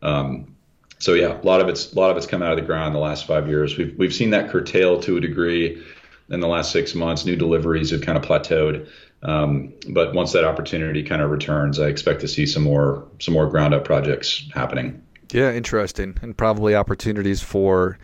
Um, 0.00 0.54
so 1.00 1.14
yeah, 1.14 1.40
a 1.40 1.42
lot 1.42 1.60
of 1.60 1.68
it's 1.68 1.92
a 1.92 1.98
lot 1.98 2.12
of 2.12 2.16
it's 2.16 2.26
come 2.26 2.40
out 2.40 2.52
of 2.52 2.58
the 2.58 2.64
ground 2.64 2.88
in 2.88 2.92
the 2.92 3.00
last 3.00 3.26
five 3.26 3.48
years. 3.48 3.76
We've 3.76 3.98
we've 3.98 4.14
seen 4.14 4.30
that 4.30 4.50
curtail 4.50 5.00
to 5.00 5.16
a 5.16 5.20
degree 5.20 5.82
in 6.28 6.38
the 6.38 6.48
last 6.48 6.70
six 6.70 6.94
months. 6.94 7.26
New 7.26 7.36
deliveries 7.36 7.90
have 7.90 8.02
kind 8.02 8.16
of 8.16 8.22
plateaued. 8.22 8.88
Um, 9.22 9.72
but 9.88 10.14
once 10.14 10.32
that 10.32 10.44
opportunity 10.44 11.02
kind 11.02 11.20
of 11.20 11.30
returns, 11.30 11.80
I 11.80 11.88
expect 11.88 12.20
to 12.20 12.28
see 12.28 12.46
some 12.46 12.62
more 12.62 13.08
some 13.18 13.34
more 13.34 13.50
ground 13.50 13.75
up 13.75 13.84
projects 13.84 14.48
happening. 14.54 15.02
Yeah, 15.33 15.52
interesting, 15.52 16.16
and 16.23 16.37
probably 16.37 16.75
opportunities 16.75 17.42
for 17.42 17.99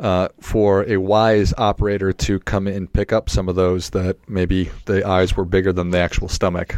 uh, 0.00 0.28
for 0.40 0.88
a 0.88 0.96
wise 0.96 1.52
operator 1.58 2.12
to 2.12 2.40
come 2.40 2.66
in 2.66 2.74
and 2.74 2.92
pick 2.92 3.12
up 3.12 3.28
some 3.28 3.48
of 3.50 3.54
those 3.54 3.90
that 3.90 4.16
maybe 4.28 4.70
the 4.86 5.06
eyes 5.06 5.36
were 5.36 5.44
bigger 5.44 5.74
than 5.74 5.90
the 5.90 5.98
actual 5.98 6.28
stomach. 6.28 6.76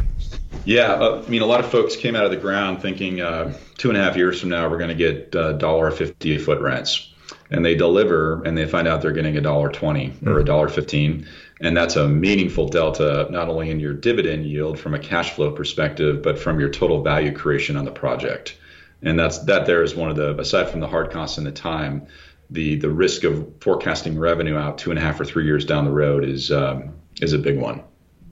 Yeah, 0.65 0.93
uh, 0.93 1.23
I 1.25 1.29
mean, 1.29 1.41
a 1.41 1.45
lot 1.45 1.61
of 1.61 1.71
folks 1.71 1.95
came 1.95 2.15
out 2.15 2.25
of 2.25 2.31
the 2.31 2.37
ground 2.37 2.81
thinking 2.81 3.21
uh, 3.21 3.53
two 3.77 3.89
and 3.89 3.97
a 3.97 4.03
half 4.03 4.17
years 4.17 4.41
from 4.41 4.49
now 4.49 4.69
we're 4.69 4.77
going 4.77 4.89
to 4.89 4.95
get 4.95 5.33
uh, 5.35 5.53
dollar 5.53 5.89
fifty 5.91 6.37
foot 6.37 6.59
rents, 6.59 7.13
and 7.49 7.63
they 7.63 7.75
deliver 7.75 8.43
and 8.43 8.57
they 8.57 8.65
find 8.65 8.87
out 8.87 9.01
they're 9.01 9.13
getting 9.13 9.37
a 9.37 9.41
dollar 9.41 9.69
twenty 9.69 10.13
or 10.25 10.39
a 10.39 10.45
dollar 10.45 10.67
fifteen, 10.67 11.25
and 11.61 11.77
that's 11.77 11.95
a 11.95 12.09
meaningful 12.09 12.67
delta 12.67 13.27
not 13.29 13.47
only 13.47 13.69
in 13.69 13.79
your 13.79 13.93
dividend 13.93 14.45
yield 14.45 14.77
from 14.77 14.93
a 14.93 14.99
cash 14.99 15.31
flow 15.31 15.51
perspective, 15.51 16.21
but 16.21 16.37
from 16.37 16.59
your 16.59 16.69
total 16.69 17.01
value 17.01 17.31
creation 17.31 17.77
on 17.77 17.85
the 17.85 17.91
project 17.91 18.57
and 19.03 19.19
that's 19.19 19.39
that 19.39 19.65
there 19.65 19.83
is 19.83 19.95
one 19.95 20.09
of 20.09 20.15
the 20.15 20.37
aside 20.39 20.69
from 20.69 20.79
the 20.79 20.87
hard 20.87 21.11
costs 21.11 21.37
and 21.37 21.45
the 21.45 21.51
time 21.51 22.05
the 22.49 22.75
the 22.75 22.89
risk 22.89 23.23
of 23.23 23.51
forecasting 23.59 24.17
revenue 24.17 24.57
out 24.57 24.77
two 24.77 24.89
and 24.89 24.99
a 24.99 25.01
half 25.01 25.19
or 25.19 25.25
three 25.25 25.45
years 25.45 25.65
down 25.65 25.85
the 25.85 25.91
road 25.91 26.23
is 26.23 26.51
um, 26.51 26.93
is 27.21 27.33
a 27.33 27.37
big 27.37 27.59
one. 27.59 27.83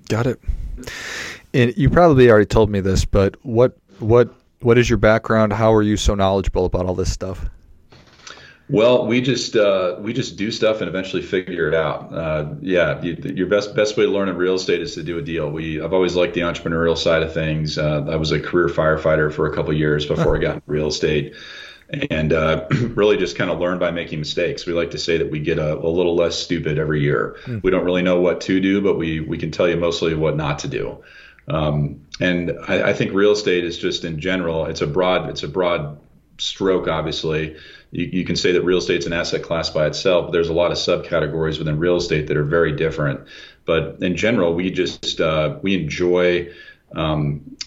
Got 0.09 0.27
it. 0.27 0.39
And 1.53 1.75
you 1.77 1.89
probably 1.89 2.29
already 2.29 2.45
told 2.45 2.69
me 2.69 2.79
this 2.79 3.05
but 3.05 3.35
what 3.45 3.77
what 3.99 4.33
what 4.61 4.77
is 4.77 4.89
your 4.89 4.97
background? 4.97 5.53
How 5.53 5.73
are 5.73 5.81
you 5.81 5.97
so 5.97 6.15
knowledgeable 6.15 6.65
about 6.65 6.85
all 6.85 6.95
this 6.95 7.11
stuff 7.11 7.49
Well, 8.71 9.05
we 9.05 9.19
just 9.19 9.55
uh, 9.55 9.97
we 9.99 10.13
just 10.13 10.37
do 10.37 10.49
stuff 10.49 10.79
and 10.79 10.87
eventually 10.87 11.21
figure 11.21 11.67
it 11.67 11.73
out. 11.73 12.13
Uh, 12.13 12.53
yeah, 12.61 13.01
you, 13.01 13.17
your 13.35 13.47
best 13.47 13.75
best 13.75 13.97
way 13.97 14.05
to 14.05 14.11
learn 14.11 14.29
in 14.29 14.37
real 14.37 14.55
estate 14.55 14.81
is 14.81 14.95
to 14.95 15.03
do 15.03 15.17
a 15.17 15.21
deal. 15.21 15.49
We 15.49 15.81
I've 15.81 15.93
always 15.93 16.15
liked 16.15 16.35
the 16.35 16.41
entrepreneurial 16.41 16.97
side 16.97 17.21
of 17.21 17.33
things. 17.33 17.77
Uh, 17.77 18.05
I 18.09 18.15
was 18.15 18.31
a 18.31 18.39
career 18.39 18.67
firefighter 18.67 19.31
for 19.31 19.51
a 19.51 19.53
couple 19.53 19.73
years 19.73 20.05
before 20.05 20.37
I 20.37 20.39
got 20.39 20.55
into 20.55 20.71
real 20.71 20.87
estate, 20.87 21.35
and 22.09 22.31
uh, 22.31 22.65
really 22.95 23.17
just 23.17 23.35
kind 23.35 23.51
of 23.51 23.59
learned 23.59 23.81
by 23.81 23.91
making 23.91 24.19
mistakes. 24.19 24.65
We 24.65 24.71
like 24.71 24.91
to 24.91 24.97
say 24.97 25.17
that 25.17 25.29
we 25.29 25.39
get 25.39 25.59
a, 25.59 25.77
a 25.77 25.89
little 25.89 26.15
less 26.15 26.37
stupid 26.37 26.79
every 26.79 27.01
year. 27.01 27.37
Mm. 27.45 27.61
We 27.63 27.71
don't 27.71 27.83
really 27.83 28.03
know 28.03 28.21
what 28.21 28.39
to 28.41 28.61
do, 28.61 28.81
but 28.81 28.97
we 28.97 29.19
we 29.19 29.37
can 29.37 29.51
tell 29.51 29.67
you 29.67 29.75
mostly 29.75 30.15
what 30.15 30.37
not 30.37 30.59
to 30.59 30.69
do. 30.69 31.03
Um, 31.49 32.05
and 32.21 32.57
I, 32.69 32.91
I 32.91 32.93
think 32.93 33.13
real 33.13 33.31
estate 33.31 33.65
is 33.65 33.77
just 33.77 34.05
in 34.05 34.19
general, 34.19 34.65
it's 34.65 34.81
a 34.81 34.87
broad 34.87 35.29
it's 35.29 35.43
a 35.43 35.49
broad 35.49 35.97
stroke, 36.41 36.87
obviously 36.87 37.55
you, 37.91 38.05
you 38.05 38.25
can 38.25 38.35
say 38.35 38.53
that 38.53 38.63
real 38.63 38.77
estate's 38.77 39.05
an 39.05 39.13
asset 39.13 39.43
class 39.43 39.69
by 39.69 39.85
itself, 39.85 40.27
but 40.27 40.31
there's 40.31 40.49
a 40.49 40.53
lot 40.53 40.71
of 40.71 40.77
subcategories 40.77 41.59
within 41.59 41.77
real 41.77 41.97
estate 41.97 42.27
that 42.27 42.37
are 42.37 42.43
very 42.43 42.71
different. 42.71 43.21
But 43.65 43.97
in 44.01 44.15
general, 44.15 44.53
we 44.55 44.71
just 44.71 45.21
uh, 45.21 45.59
we 45.61 45.75
enjoy 45.75 46.51
um, 46.95 47.57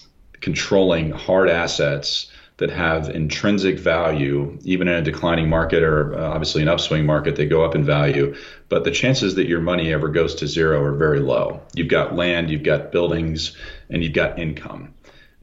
controlling 0.41 1.11
hard 1.11 1.49
assets 1.49 2.29
that 2.57 2.69
have 2.69 3.09
intrinsic 3.09 3.77
value, 3.77 4.57
even 4.63 4.87
in 4.87 4.95
a 4.95 5.01
declining 5.01 5.49
market 5.49 5.83
or 5.83 6.17
uh, 6.17 6.29
obviously 6.29 6.61
an 6.61 6.69
upswing 6.69 7.05
market, 7.05 7.35
they 7.35 7.45
go 7.45 7.65
up 7.65 7.75
in 7.75 7.83
value. 7.83 8.33
But 8.69 8.85
the 8.85 8.91
chances 8.91 9.35
that 9.35 9.47
your 9.47 9.59
money 9.59 9.91
ever 9.91 10.07
goes 10.07 10.35
to 10.35 10.47
zero 10.47 10.81
are 10.81 10.95
very 10.95 11.19
low. 11.19 11.61
You've 11.73 11.89
got 11.89 12.15
land, 12.15 12.49
you've 12.49 12.63
got 12.63 12.93
buildings, 12.93 13.57
and 13.89 14.01
you've 14.01 14.13
got 14.13 14.39
income 14.39 14.94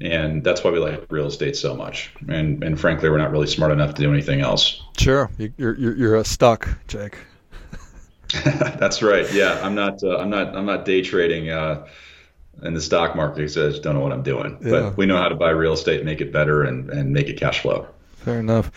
and 0.02 0.42
that's 0.44 0.64
why 0.64 0.71
we 0.71 0.78
like 0.78 1.04
real 1.11 1.26
estate 1.26 1.56
so 1.56 1.75
much. 1.75 2.12
And 2.28 2.62
and 2.62 2.78
frankly, 2.78 3.09
we're 3.11 3.18
not 3.18 3.30
really 3.30 3.47
smart 3.47 3.73
enough 3.73 3.94
to 3.94 4.02
do 4.02 4.12
anything 4.12 4.40
else. 4.40 4.82
Sure, 4.99 5.30
you're 5.56 5.75
you're, 5.78 5.97
you're 5.97 6.25
stuck, 6.25 6.68
Jake. 6.88 7.18
that's 8.44 9.02
right. 9.02 9.30
Yeah, 9.32 9.61
I'm 9.62 9.75
not 9.75 10.02
uh, 10.02 10.18
I'm 10.18 10.30
not 10.30 10.56
I'm 10.56 10.66
not 10.66 10.85
day 10.85 11.02
trading 11.02 11.50
uh, 11.50 11.87
in 12.62 12.75
the 12.75 12.80
stock 12.80 13.14
market. 13.14 13.42
I 13.42 13.47
just 13.47 13.82
don't 13.82 13.94
know 13.94 14.00
what 14.00 14.12
I'm 14.12 14.23
doing. 14.23 14.59
Yeah. 14.62 14.71
But 14.71 14.97
we 14.97 15.06
know 15.06 15.16
how 15.16 15.28
to 15.28 15.37
buy 15.37 15.50
real 15.50 15.75
estate, 15.75 16.04
make 16.04 16.21
it 16.21 16.32
better, 16.32 16.62
and 16.62 16.90
and 16.90 17.12
make 17.12 17.28
it 17.28 17.38
cash 17.38 17.61
flow. 17.61 17.87
Fair 18.16 18.38
enough 18.40 18.71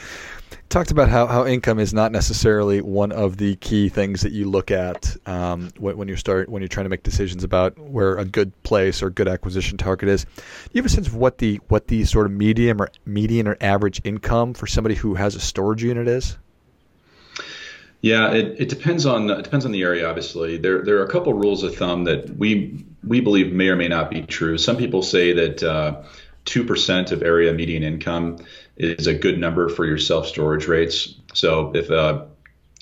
talked 0.75 0.91
about 0.91 1.07
how, 1.07 1.25
how 1.25 1.45
income 1.45 1.79
is 1.79 1.93
not 1.93 2.11
necessarily 2.11 2.81
one 2.81 3.13
of 3.13 3.37
the 3.37 3.55
key 3.55 3.87
things 3.87 4.23
that 4.23 4.33
you 4.33 4.49
look 4.49 4.71
at 4.71 5.15
um, 5.25 5.69
when, 5.77 5.95
when, 5.95 6.09
you 6.09 6.17
start 6.17 6.49
when 6.49 6.61
you're 6.61 6.67
trying 6.67 6.83
to 6.83 6.89
make 6.89 7.01
decisions 7.01 7.45
about 7.45 7.79
where 7.79 8.17
a 8.17 8.25
good 8.25 8.51
place 8.63 9.01
or 9.01 9.09
good 9.09 9.29
acquisition 9.29 9.77
target 9.77 10.09
is. 10.09 10.25
Do 10.25 10.31
you 10.73 10.81
have 10.81 10.85
a 10.85 10.89
sense 10.93 11.07
of 11.07 11.15
what 11.15 11.37
the 11.37 11.61
what 11.69 11.87
the 11.87 12.03
sort 12.03 12.25
of 12.25 12.33
medium 12.33 12.81
or 12.81 12.89
median 13.05 13.47
or 13.47 13.55
average 13.61 14.01
income 14.03 14.53
for 14.53 14.67
somebody 14.67 14.95
who 14.95 15.15
has 15.15 15.35
a 15.35 15.39
storage 15.39 15.81
unit 15.81 16.09
is? 16.09 16.37
Yeah, 18.01 18.33
it, 18.33 18.59
it 18.59 18.67
depends 18.67 19.05
on 19.05 19.29
it 19.29 19.43
depends 19.43 19.65
on 19.65 19.71
the 19.71 19.81
area. 19.81 20.09
Obviously, 20.09 20.57
there 20.57 20.83
there 20.83 20.97
are 20.97 21.05
a 21.05 21.09
couple 21.09 21.31
rules 21.33 21.63
of 21.63 21.77
thumb 21.77 22.03
that 22.03 22.35
we 22.35 22.83
we 23.01 23.21
believe 23.21 23.53
may 23.53 23.69
or 23.69 23.77
may 23.77 23.87
not 23.87 24.11
be 24.11 24.23
true. 24.23 24.57
Some 24.57 24.75
people 24.75 25.03
say 25.03 25.31
that. 25.31 25.63
Uh, 25.63 26.03
2% 26.45 27.11
of 27.11 27.23
area 27.23 27.53
median 27.53 27.83
income 27.83 28.37
is 28.77 29.07
a 29.07 29.13
good 29.13 29.39
number 29.39 29.69
for 29.69 29.85
your 29.85 29.97
self 29.97 30.27
storage 30.27 30.67
rates. 30.67 31.15
So 31.33 31.71
if 31.75 31.91
uh, 31.91 32.25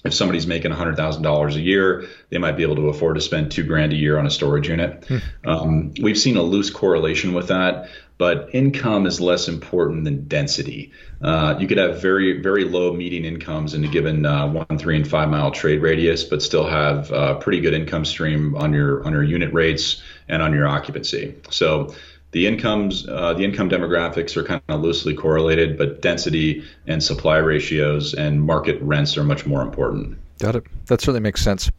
if 0.03 0.13
somebody's 0.13 0.45
making 0.45 0.71
$100,000 0.71 1.55
a 1.55 1.61
year, 1.61 2.05
they 2.29 2.37
might 2.37 2.57
be 2.57 2.63
able 2.63 2.75
to 2.75 2.89
afford 2.89 3.15
to 3.15 3.21
spend 3.21 3.51
two 3.51 3.63
grand 3.63 3.93
a 3.93 3.95
year 3.95 4.17
on 4.17 4.25
a 4.25 4.29
storage 4.29 4.67
unit. 4.67 5.05
Hmm. 5.05 5.17
Um, 5.45 5.93
we've 6.01 6.17
seen 6.17 6.35
a 6.35 6.41
loose 6.41 6.69
correlation 6.69 7.33
with 7.33 7.47
that, 7.47 7.89
but 8.17 8.49
income 8.53 9.05
is 9.05 9.21
less 9.21 9.47
important 9.47 10.03
than 10.03 10.27
density. 10.27 10.91
Uh, 11.21 11.55
you 11.57 11.67
could 11.67 11.77
have 11.77 12.01
very, 12.01 12.41
very 12.41 12.65
low 12.65 12.93
median 12.93 13.23
incomes 13.23 13.73
in 13.73 13.85
a 13.85 13.87
given 13.87 14.25
uh, 14.25 14.47
one, 14.47 14.77
three, 14.77 14.97
and 14.97 15.07
five 15.07 15.29
mile 15.29 15.51
trade 15.51 15.81
radius, 15.81 16.25
but 16.25 16.41
still 16.41 16.67
have 16.67 17.09
a 17.11 17.35
pretty 17.35 17.61
good 17.61 17.73
income 17.73 18.03
stream 18.03 18.55
on 18.55 18.73
your 18.73 19.05
on 19.05 19.13
your 19.13 19.23
unit 19.23 19.53
rates 19.53 20.03
and 20.27 20.41
on 20.41 20.53
your 20.53 20.67
occupancy. 20.67 21.35
So 21.49 21.95
the 22.33 22.47
incomes, 22.47 23.07
uh, 23.07 23.33
the 23.33 23.43
income 23.43 23.69
demographics 23.69 24.35
are 24.35 24.43
kind 24.43 24.61
of 24.67 24.81
loosely 24.81 25.13
correlated, 25.13 25.77
but 25.77 26.01
density 26.01 26.63
and 26.87 27.01
supply 27.01 27.37
ratios 27.37 28.13
and 28.13 28.43
market 28.43 28.81
rents 28.81 29.17
are 29.17 29.23
much 29.23 29.45
more 29.45 29.61
important. 29.61 30.17
Got 30.39 30.55
it. 30.57 30.65
That 30.87 30.99
certainly 30.99 31.21
makes 31.21 31.41
sense. 31.41 31.71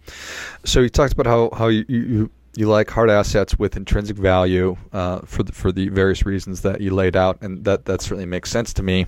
So 0.64 0.80
you 0.80 0.88
talked 0.88 1.12
about 1.12 1.26
how 1.26 1.50
how 1.56 1.66
you, 1.66 1.84
you 1.88 2.30
you 2.56 2.68
like 2.68 2.88
hard 2.88 3.10
assets 3.10 3.58
with 3.58 3.76
intrinsic 3.76 4.16
value 4.16 4.76
uh, 4.92 5.20
for 5.26 5.42
the, 5.42 5.52
for 5.52 5.72
the 5.72 5.88
various 5.88 6.24
reasons 6.24 6.62
that 6.62 6.80
you 6.80 6.94
laid 6.94 7.16
out, 7.16 7.42
and 7.42 7.64
that 7.64 7.84
that 7.86 8.00
certainly 8.00 8.26
makes 8.26 8.50
sense 8.50 8.72
to 8.74 8.82
me. 8.82 9.06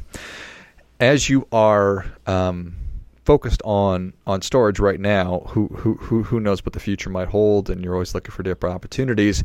As 0.99 1.29
you 1.29 1.47
are 1.53 2.07
um, 2.27 2.75
focused 3.25 3.63
on 3.65 4.15
on 4.27 4.43
storage 4.43 4.81
right 4.81 4.99
now, 4.99 5.45
who 5.49 5.69
who 5.69 5.95
who 5.95 6.25
who 6.25 6.41
knows 6.41 6.67
what 6.67 6.73
the 6.73 6.81
future 6.81 7.09
might 7.09 7.29
hold, 7.29 7.71
and 7.71 7.85
you're 7.85 7.95
always 7.95 8.15
looking 8.15 8.33
for 8.33 8.43
different 8.43 8.75
opportunities 8.75 9.45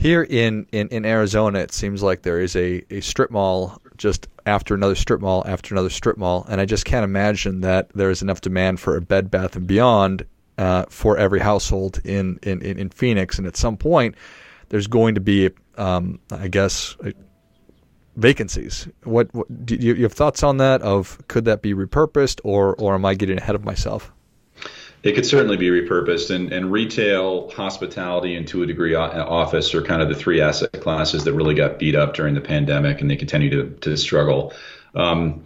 here 0.00 0.22
in, 0.22 0.66
in, 0.72 0.88
in 0.88 1.04
Arizona, 1.04 1.58
it 1.58 1.72
seems 1.72 2.02
like 2.02 2.22
there 2.22 2.40
is 2.40 2.56
a, 2.56 2.82
a 2.90 3.02
strip 3.02 3.30
mall 3.30 3.82
just 3.98 4.28
after 4.46 4.74
another 4.74 4.94
strip 4.94 5.20
mall 5.20 5.42
after 5.46 5.74
another 5.74 5.90
strip 5.90 6.16
mall, 6.16 6.46
and 6.48 6.58
I 6.58 6.64
just 6.64 6.86
can't 6.86 7.04
imagine 7.04 7.60
that 7.60 7.90
there 7.90 8.08
is 8.08 8.22
enough 8.22 8.40
demand 8.40 8.80
for 8.80 8.96
a 8.96 9.02
Bed 9.02 9.30
Bath 9.30 9.56
and 9.56 9.66
Beyond 9.66 10.24
uh, 10.56 10.86
for 10.88 11.18
every 11.18 11.38
household 11.38 12.00
in, 12.02 12.38
in, 12.42 12.62
in, 12.62 12.88
Phoenix. 12.88 13.36
And 13.36 13.46
at 13.46 13.58
some 13.58 13.76
point, 13.76 14.14
there's 14.70 14.86
going 14.86 15.16
to 15.16 15.20
be, 15.20 15.50
um, 15.76 16.18
I 16.30 16.48
guess, 16.48 16.96
vacancies. 18.16 18.88
What, 19.04 19.34
what 19.34 19.66
do 19.66 19.74
you, 19.74 19.94
you 19.94 20.04
have 20.04 20.14
thoughts 20.14 20.42
on 20.42 20.56
that? 20.56 20.80
Of 20.80 21.18
could 21.28 21.44
that 21.44 21.60
be 21.60 21.74
repurposed, 21.74 22.40
or 22.42 22.74
or 22.76 22.94
am 22.94 23.04
I 23.04 23.14
getting 23.14 23.36
ahead 23.36 23.54
of 23.54 23.64
myself? 23.64 24.12
It 25.02 25.14
could 25.14 25.24
certainly 25.24 25.56
be 25.56 25.68
repurposed, 25.68 26.34
and, 26.34 26.52
and 26.52 26.70
retail, 26.70 27.50
hospitality, 27.50 28.36
and 28.36 28.46
to 28.48 28.62
a 28.62 28.66
degree, 28.66 28.94
office 28.94 29.74
are 29.74 29.82
kind 29.82 30.02
of 30.02 30.08
the 30.08 30.14
three 30.14 30.42
asset 30.42 30.80
classes 30.82 31.24
that 31.24 31.32
really 31.32 31.54
got 31.54 31.78
beat 31.78 31.94
up 31.94 32.12
during 32.12 32.34
the 32.34 32.40
pandemic, 32.40 33.00
and 33.00 33.10
they 33.10 33.16
continue 33.16 33.48
to, 33.50 33.70
to 33.80 33.96
struggle. 33.96 34.52
Um, 34.94 35.44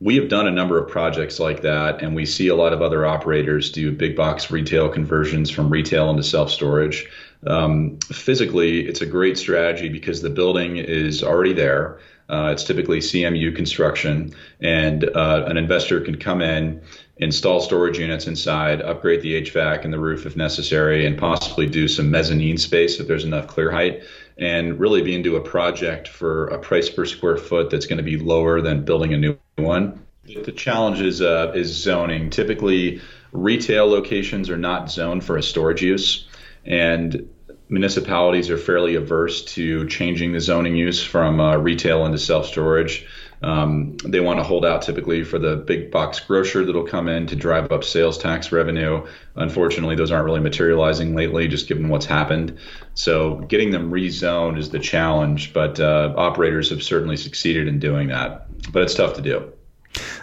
we 0.00 0.16
have 0.16 0.28
done 0.28 0.48
a 0.48 0.50
number 0.50 0.82
of 0.82 0.90
projects 0.90 1.38
like 1.38 1.62
that, 1.62 2.02
and 2.02 2.16
we 2.16 2.26
see 2.26 2.48
a 2.48 2.56
lot 2.56 2.72
of 2.72 2.82
other 2.82 3.06
operators 3.06 3.70
do 3.70 3.92
big 3.92 4.16
box 4.16 4.50
retail 4.50 4.88
conversions 4.88 5.50
from 5.50 5.70
retail 5.70 6.10
into 6.10 6.24
self 6.24 6.50
storage. 6.50 7.06
Um, 7.46 7.98
physically, 7.98 8.86
it's 8.86 9.02
a 9.02 9.06
great 9.06 9.38
strategy 9.38 9.88
because 9.88 10.20
the 10.20 10.30
building 10.30 10.78
is 10.78 11.22
already 11.22 11.52
there. 11.52 12.00
Uh, 12.28 12.50
it's 12.52 12.64
typically 12.64 13.00
CMU 13.00 13.54
construction, 13.54 14.34
and 14.60 15.04
uh, 15.04 15.44
an 15.46 15.56
investor 15.56 16.00
can 16.00 16.16
come 16.16 16.40
in 16.40 16.80
install 17.20 17.60
storage 17.60 17.98
units 17.98 18.26
inside, 18.26 18.80
upgrade 18.80 19.20
the 19.22 19.42
HVAC 19.42 19.84
and 19.84 19.92
the 19.92 19.98
roof 19.98 20.26
if 20.26 20.36
necessary, 20.36 21.06
and 21.06 21.18
possibly 21.18 21.66
do 21.66 21.86
some 21.86 22.10
mezzanine 22.10 22.58
space 22.58 22.98
if 22.98 23.06
there's 23.06 23.24
enough 23.24 23.46
clear 23.46 23.70
height, 23.70 24.02
and 24.38 24.80
really 24.80 25.02
be 25.02 25.14
into 25.14 25.36
a 25.36 25.40
project 25.40 26.08
for 26.08 26.46
a 26.48 26.58
price 26.58 26.88
per 26.88 27.04
square 27.04 27.36
foot 27.36 27.70
that's 27.70 27.86
going 27.86 27.98
to 27.98 28.02
be 28.02 28.16
lower 28.16 28.60
than 28.60 28.84
building 28.84 29.12
a 29.12 29.18
new 29.18 29.36
one. 29.56 30.04
The 30.24 30.52
challenge 30.52 31.00
is, 31.00 31.20
uh, 31.20 31.52
is 31.54 31.68
zoning. 31.68 32.30
Typically, 32.30 33.00
retail 33.32 33.86
locations 33.86 34.48
are 34.48 34.56
not 34.56 34.90
zoned 34.90 35.24
for 35.24 35.36
a 35.36 35.42
storage 35.42 35.82
use, 35.82 36.26
and 36.64 37.28
municipalities 37.68 38.50
are 38.50 38.58
fairly 38.58 38.96
averse 38.96 39.44
to 39.44 39.86
changing 39.88 40.32
the 40.32 40.40
zoning 40.40 40.74
use 40.74 41.02
from 41.02 41.40
uh, 41.40 41.56
retail 41.56 42.06
into 42.06 42.18
self 42.18 42.46
storage. 42.46 43.06
Um, 43.42 43.96
they 44.04 44.20
want 44.20 44.38
to 44.38 44.44
hold 44.44 44.66
out 44.66 44.82
typically 44.82 45.24
for 45.24 45.38
the 45.38 45.56
big 45.56 45.90
box 45.90 46.20
grocer 46.20 46.64
that'll 46.64 46.84
come 46.84 47.08
in 47.08 47.26
to 47.28 47.36
drive 47.36 47.72
up 47.72 47.84
sales 47.84 48.18
tax 48.18 48.52
revenue. 48.52 49.06
Unfortunately, 49.34 49.96
those 49.96 50.10
aren't 50.10 50.26
really 50.26 50.40
materializing 50.40 51.14
lately, 51.14 51.48
just 51.48 51.66
given 51.66 51.88
what's 51.88 52.04
happened. 52.04 52.58
So 52.94 53.36
getting 53.36 53.70
them 53.70 53.90
rezoned 53.90 54.58
is 54.58 54.70
the 54.70 54.78
challenge, 54.78 55.54
but 55.54 55.80
uh, 55.80 56.12
operators 56.16 56.68
have 56.70 56.82
certainly 56.82 57.16
succeeded 57.16 57.66
in 57.66 57.78
doing 57.78 58.08
that. 58.08 58.46
But 58.72 58.82
it's 58.82 58.94
tough 58.94 59.14
to 59.14 59.22
do. 59.22 59.52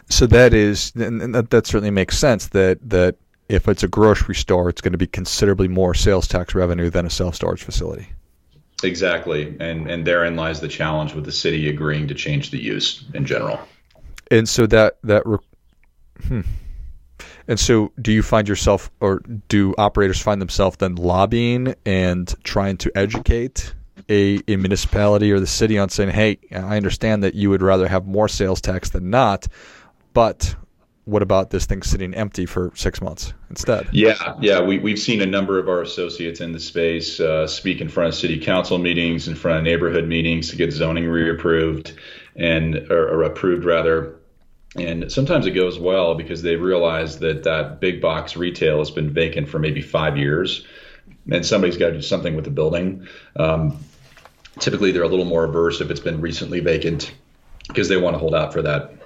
So 0.09 0.27
that 0.27 0.53
is, 0.53 0.93
and 0.95 1.33
that, 1.33 1.49
that 1.49 1.65
certainly 1.67 1.91
makes 1.91 2.17
sense. 2.17 2.47
That 2.47 2.87
that 2.89 3.15
if 3.49 3.67
it's 3.67 3.83
a 3.83 3.87
grocery 3.87 4.35
store, 4.35 4.69
it's 4.69 4.81
going 4.81 4.91
to 4.91 4.97
be 4.97 5.07
considerably 5.07 5.67
more 5.67 5.93
sales 5.93 6.27
tax 6.27 6.53
revenue 6.53 6.89
than 6.89 7.05
a 7.05 7.09
self 7.09 7.35
storage 7.35 7.63
facility. 7.63 8.09
Exactly, 8.83 9.55
and 9.59 9.89
and 9.89 10.05
therein 10.05 10.35
lies 10.35 10.61
the 10.61 10.67
challenge 10.67 11.13
with 11.13 11.25
the 11.25 11.31
city 11.31 11.67
agreeing 11.67 12.07
to 12.09 12.13
change 12.13 12.51
the 12.51 12.61
use 12.61 13.03
in 13.13 13.25
general. 13.25 13.59
And 14.29 14.47
so 14.47 14.67
that 14.67 14.97
that, 15.03 15.23
hmm. 16.27 16.41
and 17.47 17.59
so 17.59 17.91
do 17.99 18.11
you 18.11 18.21
find 18.21 18.47
yourself, 18.47 18.91
or 18.99 19.21
do 19.47 19.73
operators 19.77 20.21
find 20.21 20.39
themselves 20.39 20.77
then 20.77 20.95
lobbying 20.95 21.73
and 21.85 22.33
trying 22.43 22.77
to 22.77 22.91
educate 22.95 23.73
a, 24.09 24.41
a 24.47 24.55
municipality 24.55 25.31
or 25.31 25.39
the 25.39 25.47
city 25.47 25.77
on 25.77 25.89
saying, 25.89 26.11
hey, 26.11 26.37
I 26.51 26.77
understand 26.77 27.23
that 27.23 27.35
you 27.35 27.49
would 27.49 27.61
rather 27.61 27.87
have 27.87 28.05
more 28.05 28.27
sales 28.27 28.61
tax 28.61 28.89
than 28.89 29.09
not, 29.09 29.47
but 30.13 30.55
what 31.07 31.21
about 31.21 31.51
this 31.51 31.65
thing 31.65 31.81
sitting 31.83 32.13
empty 32.13 32.45
for 32.45 32.71
six 32.75 33.01
months 33.01 33.33
instead? 33.49 33.87
Yeah, 33.93 34.35
yeah, 34.41 34.59
we, 34.61 34.77
we've 34.77 34.99
seen 34.99 35.21
a 35.21 35.25
number 35.25 35.57
of 35.57 35.69
our 35.69 35.81
associates 35.81 36.41
in 36.41 36.51
the 36.51 36.59
space 36.59 37.21
uh, 37.21 37.47
speak 37.47 37.79
in 37.79 37.87
front 37.87 38.09
of 38.09 38.15
city 38.15 38.37
council 38.37 38.77
meetings, 38.77 39.29
in 39.29 39.35
front 39.35 39.59
of 39.59 39.63
neighborhood 39.63 40.05
meetings 40.05 40.49
to 40.49 40.57
get 40.57 40.73
zoning 40.73 41.05
reapproved 41.05 41.95
and 42.35 42.75
or, 42.91 43.07
or 43.07 43.23
approved 43.23 43.63
rather. 43.63 44.19
And 44.75 45.09
sometimes 45.09 45.47
it 45.47 45.51
goes 45.51 45.79
well 45.79 46.15
because 46.15 46.41
they 46.41 46.57
realize 46.57 47.19
that 47.19 47.43
that 47.43 47.79
big 47.79 48.01
box 48.01 48.35
retail 48.35 48.79
has 48.79 48.91
been 48.91 49.09
vacant 49.09 49.47
for 49.47 49.59
maybe 49.59 49.81
five 49.81 50.17
years, 50.17 50.67
and 51.31 51.45
somebody's 51.45 51.77
got 51.77 51.87
to 51.87 51.93
do 51.93 52.01
something 52.01 52.35
with 52.35 52.43
the 52.43 52.51
building. 52.51 53.07
Um, 53.37 53.79
typically, 54.59 54.91
they're 54.91 55.03
a 55.03 55.07
little 55.07 55.25
more 55.25 55.45
averse 55.45 55.79
if 55.79 55.89
it's 55.89 56.01
been 56.01 56.19
recently 56.19 56.59
vacant 56.59 57.13
because 57.69 57.87
they 57.87 57.95
want 57.95 58.15
to 58.15 58.19
hold 58.19 58.35
out 58.35 58.51
for 58.51 58.61
that 58.61 58.96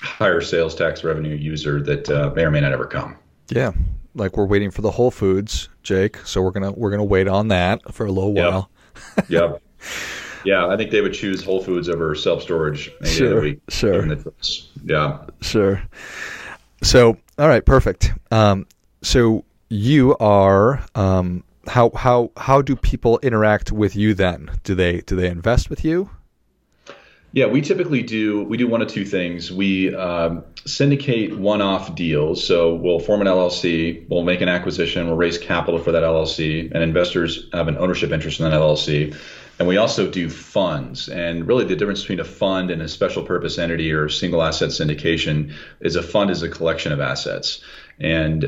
higher 0.00 0.40
sales 0.40 0.74
tax 0.74 1.02
revenue 1.04 1.34
user 1.36 1.82
that 1.82 2.08
uh, 2.10 2.32
may 2.34 2.42
or 2.44 2.50
may 2.50 2.60
not 2.60 2.72
ever 2.72 2.86
come. 2.86 3.16
Yeah, 3.48 3.72
like 4.14 4.36
we're 4.36 4.46
waiting 4.46 4.70
for 4.70 4.82
the 4.82 4.90
Whole 4.90 5.10
Foods, 5.10 5.68
Jake. 5.82 6.18
So 6.18 6.42
we're 6.42 6.50
gonna 6.50 6.72
we're 6.72 6.90
gonna 6.90 7.04
wait 7.04 7.28
on 7.28 7.48
that 7.48 7.94
for 7.94 8.06
a 8.06 8.12
little 8.12 8.34
Yep. 8.34 8.50
while. 8.50 8.70
yep. 9.28 9.62
Yeah, 10.44 10.66
I 10.68 10.76
think 10.76 10.90
they 10.92 11.00
would 11.00 11.14
choose 11.14 11.42
Whole 11.42 11.62
Foods 11.62 11.88
over 11.88 12.14
self 12.14 12.42
storage 12.42 12.90
any 13.02 13.10
day 13.18 13.26
of 13.26 13.42
Sure, 13.42 13.54
sure. 13.68 13.92
given 14.02 14.08
the 14.10 14.16
choice. 14.30 14.68
Yeah. 14.84 15.18
Sure. 15.40 15.82
So, 16.82 17.16
all 17.38 17.48
right, 17.48 17.64
perfect. 17.64 18.12
Um, 18.30 18.66
so 19.02 19.44
you 19.68 20.16
are 20.18 20.84
um, 20.94 21.42
how 21.66 21.90
how 21.96 22.30
how 22.36 22.62
do 22.62 22.76
people 22.76 23.18
interact 23.22 23.72
with 23.72 23.96
you 23.96 24.14
then? 24.14 24.50
Do 24.62 24.74
they 24.74 25.00
do 25.00 25.16
they 25.16 25.28
invest 25.28 25.68
with 25.70 25.84
you? 25.84 26.10
Yeah, 27.36 27.44
we 27.44 27.60
typically 27.60 28.02
do. 28.02 28.44
We 28.44 28.56
do 28.56 28.66
one 28.66 28.80
of 28.80 28.88
two 28.88 29.04
things. 29.04 29.52
We 29.52 29.94
um, 29.94 30.42
syndicate 30.64 31.38
one-off 31.38 31.94
deals. 31.94 32.42
So 32.42 32.74
we'll 32.74 32.98
form 32.98 33.20
an 33.20 33.26
LLC. 33.26 34.08
We'll 34.08 34.24
make 34.24 34.40
an 34.40 34.48
acquisition. 34.48 35.06
We'll 35.06 35.18
raise 35.18 35.36
capital 35.36 35.78
for 35.78 35.92
that 35.92 36.02
LLC, 36.02 36.72
and 36.72 36.82
investors 36.82 37.50
have 37.52 37.68
an 37.68 37.76
ownership 37.76 38.10
interest 38.10 38.40
in 38.40 38.48
that 38.48 38.56
LLC. 38.58 39.14
And 39.58 39.68
we 39.68 39.76
also 39.76 40.10
do 40.10 40.30
funds. 40.30 41.10
And 41.10 41.46
really, 41.46 41.66
the 41.66 41.76
difference 41.76 42.00
between 42.00 42.20
a 42.20 42.24
fund 42.24 42.70
and 42.70 42.80
a 42.80 42.88
special 42.88 43.22
purpose 43.22 43.58
entity 43.58 43.92
or 43.92 44.08
single 44.08 44.42
asset 44.42 44.70
syndication 44.70 45.52
is 45.80 45.94
a 45.94 46.02
fund 46.02 46.30
is 46.30 46.42
a 46.42 46.48
collection 46.48 46.90
of 46.90 47.00
assets. 47.00 47.62
And 48.00 48.46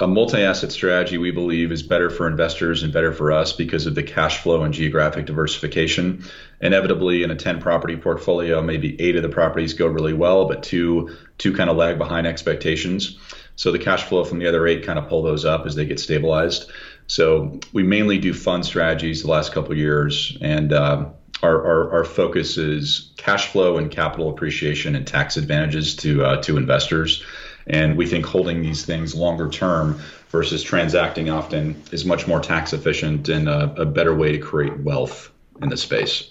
a 0.00 0.06
multi-asset 0.06 0.70
strategy 0.70 1.18
we 1.18 1.32
believe 1.32 1.72
is 1.72 1.82
better 1.82 2.08
for 2.08 2.28
investors 2.28 2.84
and 2.84 2.92
better 2.92 3.12
for 3.12 3.32
us 3.32 3.52
because 3.52 3.86
of 3.86 3.96
the 3.96 4.02
cash 4.02 4.38
flow 4.42 4.62
and 4.62 4.72
geographic 4.72 5.26
diversification. 5.26 6.24
Inevitably 6.60 7.24
in 7.24 7.32
a 7.32 7.36
10 7.36 7.60
property 7.60 7.96
portfolio 7.96 8.62
maybe 8.62 9.00
eight 9.00 9.16
of 9.16 9.22
the 9.22 9.28
properties 9.28 9.74
go 9.74 9.86
really 9.86 10.12
well 10.12 10.46
but 10.46 10.62
two 10.62 11.16
two 11.36 11.52
kind 11.52 11.68
of 11.68 11.76
lag 11.76 11.98
behind 11.98 12.26
expectations. 12.26 13.18
So 13.56 13.72
the 13.72 13.78
cash 13.78 14.04
flow 14.04 14.24
from 14.24 14.38
the 14.38 14.46
other 14.46 14.66
eight 14.68 14.86
kind 14.86 15.00
of 15.00 15.08
pull 15.08 15.22
those 15.22 15.44
up 15.44 15.66
as 15.66 15.74
they 15.74 15.84
get 15.84 15.98
stabilized. 15.98 16.70
So 17.08 17.58
we 17.72 17.82
mainly 17.82 18.18
do 18.18 18.32
fund 18.32 18.64
strategies 18.64 19.22
the 19.22 19.30
last 19.30 19.52
couple 19.52 19.76
years 19.76 20.36
and 20.40 20.72
um, 20.72 21.14
our, 21.42 21.64
our, 21.64 21.92
our 21.98 22.04
focus 22.04 22.56
is 22.56 23.12
cash 23.16 23.48
flow 23.48 23.78
and 23.78 23.90
capital 23.90 24.30
appreciation 24.30 24.94
and 24.94 25.06
tax 25.06 25.36
advantages 25.36 25.96
to 25.96 26.24
uh, 26.24 26.42
to 26.42 26.56
investors 26.56 27.24
and 27.68 27.96
we 27.96 28.06
think 28.06 28.24
holding 28.24 28.62
these 28.62 28.84
things 28.84 29.14
longer 29.14 29.48
term 29.48 30.00
versus 30.30 30.62
transacting 30.62 31.30
often 31.30 31.80
is 31.92 32.04
much 32.04 32.26
more 32.26 32.40
tax 32.40 32.72
efficient 32.72 33.28
and 33.28 33.48
a, 33.48 33.72
a 33.80 33.86
better 33.86 34.14
way 34.14 34.32
to 34.32 34.38
create 34.38 34.76
wealth 34.80 35.30
in 35.62 35.68
the 35.68 35.76
space. 35.76 36.30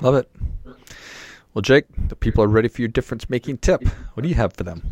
Love 0.00 0.14
it. 0.14 0.30
Well, 1.54 1.62
Jake, 1.62 1.86
the 2.08 2.16
people 2.16 2.44
are 2.44 2.48
ready 2.48 2.68
for 2.68 2.82
your 2.82 2.88
difference 2.88 3.28
making 3.28 3.58
tip. 3.58 3.82
What 4.14 4.22
do 4.22 4.28
you 4.28 4.34
have 4.36 4.52
for 4.52 4.64
them? 4.64 4.82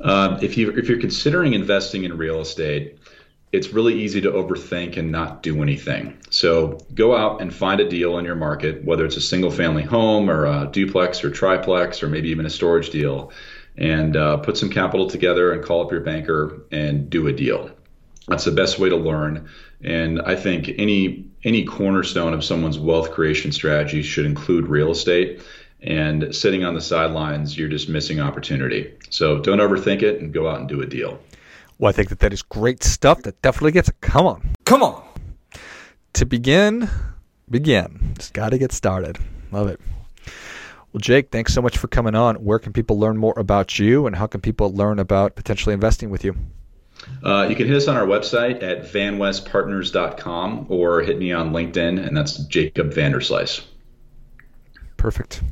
Um, 0.00 0.38
if 0.42 0.56
you 0.56 0.70
if 0.70 0.88
you're 0.88 1.00
considering 1.00 1.54
investing 1.54 2.04
in 2.04 2.16
real 2.16 2.40
estate, 2.40 2.98
it's 3.52 3.70
really 3.70 3.94
easy 3.94 4.20
to 4.20 4.30
overthink 4.30 4.96
and 4.96 5.10
not 5.10 5.42
do 5.42 5.62
anything. 5.62 6.18
So 6.30 6.78
go 6.94 7.16
out 7.16 7.40
and 7.40 7.54
find 7.54 7.80
a 7.80 7.88
deal 7.88 8.18
in 8.18 8.24
your 8.24 8.34
market, 8.34 8.84
whether 8.84 9.04
it's 9.06 9.16
a 9.16 9.22
single 9.22 9.50
family 9.50 9.82
home 9.82 10.28
or 10.28 10.44
a 10.44 10.68
duplex 10.70 11.24
or 11.24 11.30
triplex 11.30 12.02
or 12.02 12.08
maybe 12.08 12.28
even 12.28 12.44
a 12.44 12.50
storage 12.50 12.90
deal, 12.90 13.32
and 13.78 14.16
uh, 14.16 14.36
put 14.38 14.56
some 14.56 14.70
capital 14.70 15.08
together 15.08 15.52
and 15.52 15.64
call 15.64 15.84
up 15.84 15.92
your 15.92 16.00
banker 16.00 16.62
and 16.72 17.08
do 17.08 17.28
a 17.28 17.32
deal. 17.32 17.70
That's 18.26 18.44
the 18.44 18.50
best 18.50 18.78
way 18.78 18.88
to 18.88 18.96
learn. 18.96 19.48
And 19.82 20.20
I 20.20 20.36
think 20.36 20.68
any 20.76 21.24
any 21.44 21.64
cornerstone 21.64 22.34
of 22.34 22.44
someone's 22.44 22.78
wealth 22.78 23.12
creation 23.12 23.52
strategy 23.52 24.02
should 24.02 24.26
include 24.26 24.66
real 24.66 24.90
estate. 24.90 25.40
And 25.80 26.34
sitting 26.34 26.64
on 26.64 26.74
the 26.74 26.80
sidelines, 26.80 27.56
you're 27.56 27.68
just 27.68 27.88
missing 27.88 28.18
opportunity. 28.18 28.92
So 29.10 29.38
don't 29.38 29.58
overthink 29.58 30.02
it 30.02 30.20
and 30.20 30.32
go 30.32 30.48
out 30.48 30.58
and 30.58 30.68
do 30.68 30.82
a 30.82 30.86
deal. 30.86 31.20
Well, 31.78 31.88
I 31.88 31.92
think 31.92 32.08
that 32.08 32.18
that 32.18 32.32
is 32.32 32.42
great 32.42 32.82
stuff. 32.82 33.22
That 33.22 33.40
definitely 33.40 33.72
gets 33.72 33.88
it. 33.88 34.00
Come 34.00 34.26
on, 34.26 34.54
come 34.64 34.82
on. 34.82 35.04
To 36.14 36.26
begin, 36.26 36.90
begin. 37.48 38.14
Just 38.18 38.34
got 38.34 38.48
to 38.48 38.58
get 38.58 38.72
started. 38.72 39.18
Love 39.52 39.68
it. 39.68 39.80
Well, 40.92 41.00
Jake, 41.00 41.30
thanks 41.30 41.52
so 41.52 41.60
much 41.60 41.76
for 41.76 41.88
coming 41.88 42.14
on. 42.14 42.36
Where 42.36 42.58
can 42.58 42.72
people 42.72 42.98
learn 42.98 43.18
more 43.18 43.34
about 43.36 43.78
you, 43.78 44.06
and 44.06 44.16
how 44.16 44.26
can 44.26 44.40
people 44.40 44.72
learn 44.72 44.98
about 44.98 45.36
potentially 45.36 45.74
investing 45.74 46.10
with 46.10 46.24
you? 46.24 46.34
Uh, 47.22 47.46
you 47.48 47.54
can 47.54 47.66
hit 47.66 47.76
us 47.76 47.88
on 47.88 47.96
our 47.96 48.06
website 48.06 48.62
at 48.62 48.84
vanwestpartners.com 48.84 50.66
or 50.68 51.02
hit 51.02 51.18
me 51.18 51.32
on 51.32 51.50
LinkedIn, 51.52 52.04
and 52.04 52.16
that's 52.16 52.38
Jacob 52.44 52.92
Vanderslice. 52.92 53.62
Perfect. 54.96 55.42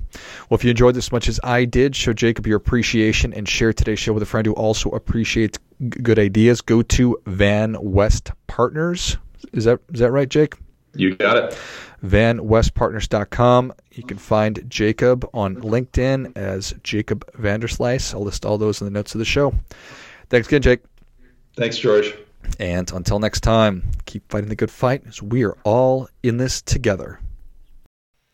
Well, 0.48 0.56
if 0.56 0.64
you 0.64 0.70
enjoyed 0.70 0.94
this 0.96 1.06
as 1.06 1.12
much 1.12 1.28
as 1.28 1.38
I 1.44 1.64
did, 1.64 1.94
show 1.94 2.12
Jacob 2.12 2.46
your 2.46 2.56
appreciation 2.56 3.32
and 3.32 3.48
share 3.48 3.72
today's 3.72 3.98
show 3.98 4.12
with 4.12 4.22
a 4.22 4.26
friend 4.26 4.44
who 4.46 4.54
also 4.54 4.90
appreciates 4.90 5.58
g- 5.80 5.88
good 6.02 6.18
ideas. 6.18 6.60
Go 6.60 6.82
to 6.82 7.20
Van 7.26 7.76
West 7.80 8.32
Partners. 8.48 9.16
Is 9.52 9.64
that 9.64 9.80
is 9.92 10.00
that 10.00 10.10
right, 10.10 10.28
Jake? 10.28 10.54
You 10.94 11.14
got 11.14 11.36
it. 11.36 11.58
vanwestpartners.com. 12.04 13.72
You 13.92 14.02
can 14.02 14.18
find 14.18 14.64
Jacob 14.68 15.28
on 15.32 15.56
LinkedIn 15.56 16.36
as 16.36 16.74
Jacob 16.82 17.24
Vanderslice. 17.32 18.14
I'll 18.14 18.22
list 18.22 18.44
all 18.44 18.58
those 18.58 18.80
in 18.80 18.86
the 18.86 18.90
notes 18.90 19.14
of 19.14 19.18
the 19.18 19.24
show. 19.24 19.54
Thanks 20.28 20.48
again, 20.48 20.62
Jake. 20.62 20.80
Thanks, 21.56 21.78
George. 21.78 22.14
And 22.60 22.90
until 22.92 23.18
next 23.18 23.40
time, 23.40 23.90
keep 24.04 24.30
fighting 24.30 24.48
the 24.48 24.56
good 24.56 24.70
fight 24.70 25.02
as 25.06 25.22
we 25.22 25.44
are 25.44 25.56
all 25.64 26.08
in 26.22 26.36
this 26.36 26.62
together. 26.62 27.20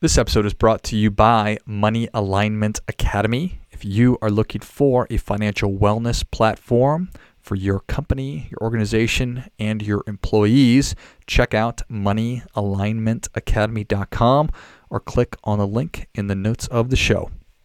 This 0.01 0.18
episode 0.18 0.46
is 0.46 0.55
brought 0.55 0.83
to 0.85 0.96
you 0.96 1.11
by 1.11 1.59
Money 1.64 2.09
Alignment 2.12 2.81
Academy. 2.88 3.61
If 3.70 3.85
you 3.85 4.18
are 4.20 4.31
looking 4.31 4.61
for 4.61 5.07
a 5.11 5.16
financial 5.16 5.72
wellness 5.72 6.29
platform 6.29 7.11
for 7.42 7.57
your 7.57 7.81
company, 7.81 8.46
your 8.50 8.61
organization, 8.62 9.44
and 9.59 9.83
your 9.83 10.02
employees, 10.07 10.94
check 11.26 11.52
out 11.52 11.83
moneyalignmentacademy.com 11.90 14.50
or 14.88 15.00
click 15.00 15.37
on 15.44 15.59
the 15.59 15.66
link 15.66 16.09
in 16.14 16.28
the 16.28 16.35
notes 16.35 16.66
of 16.68 16.88
the 16.90 16.96
show. 16.96 17.31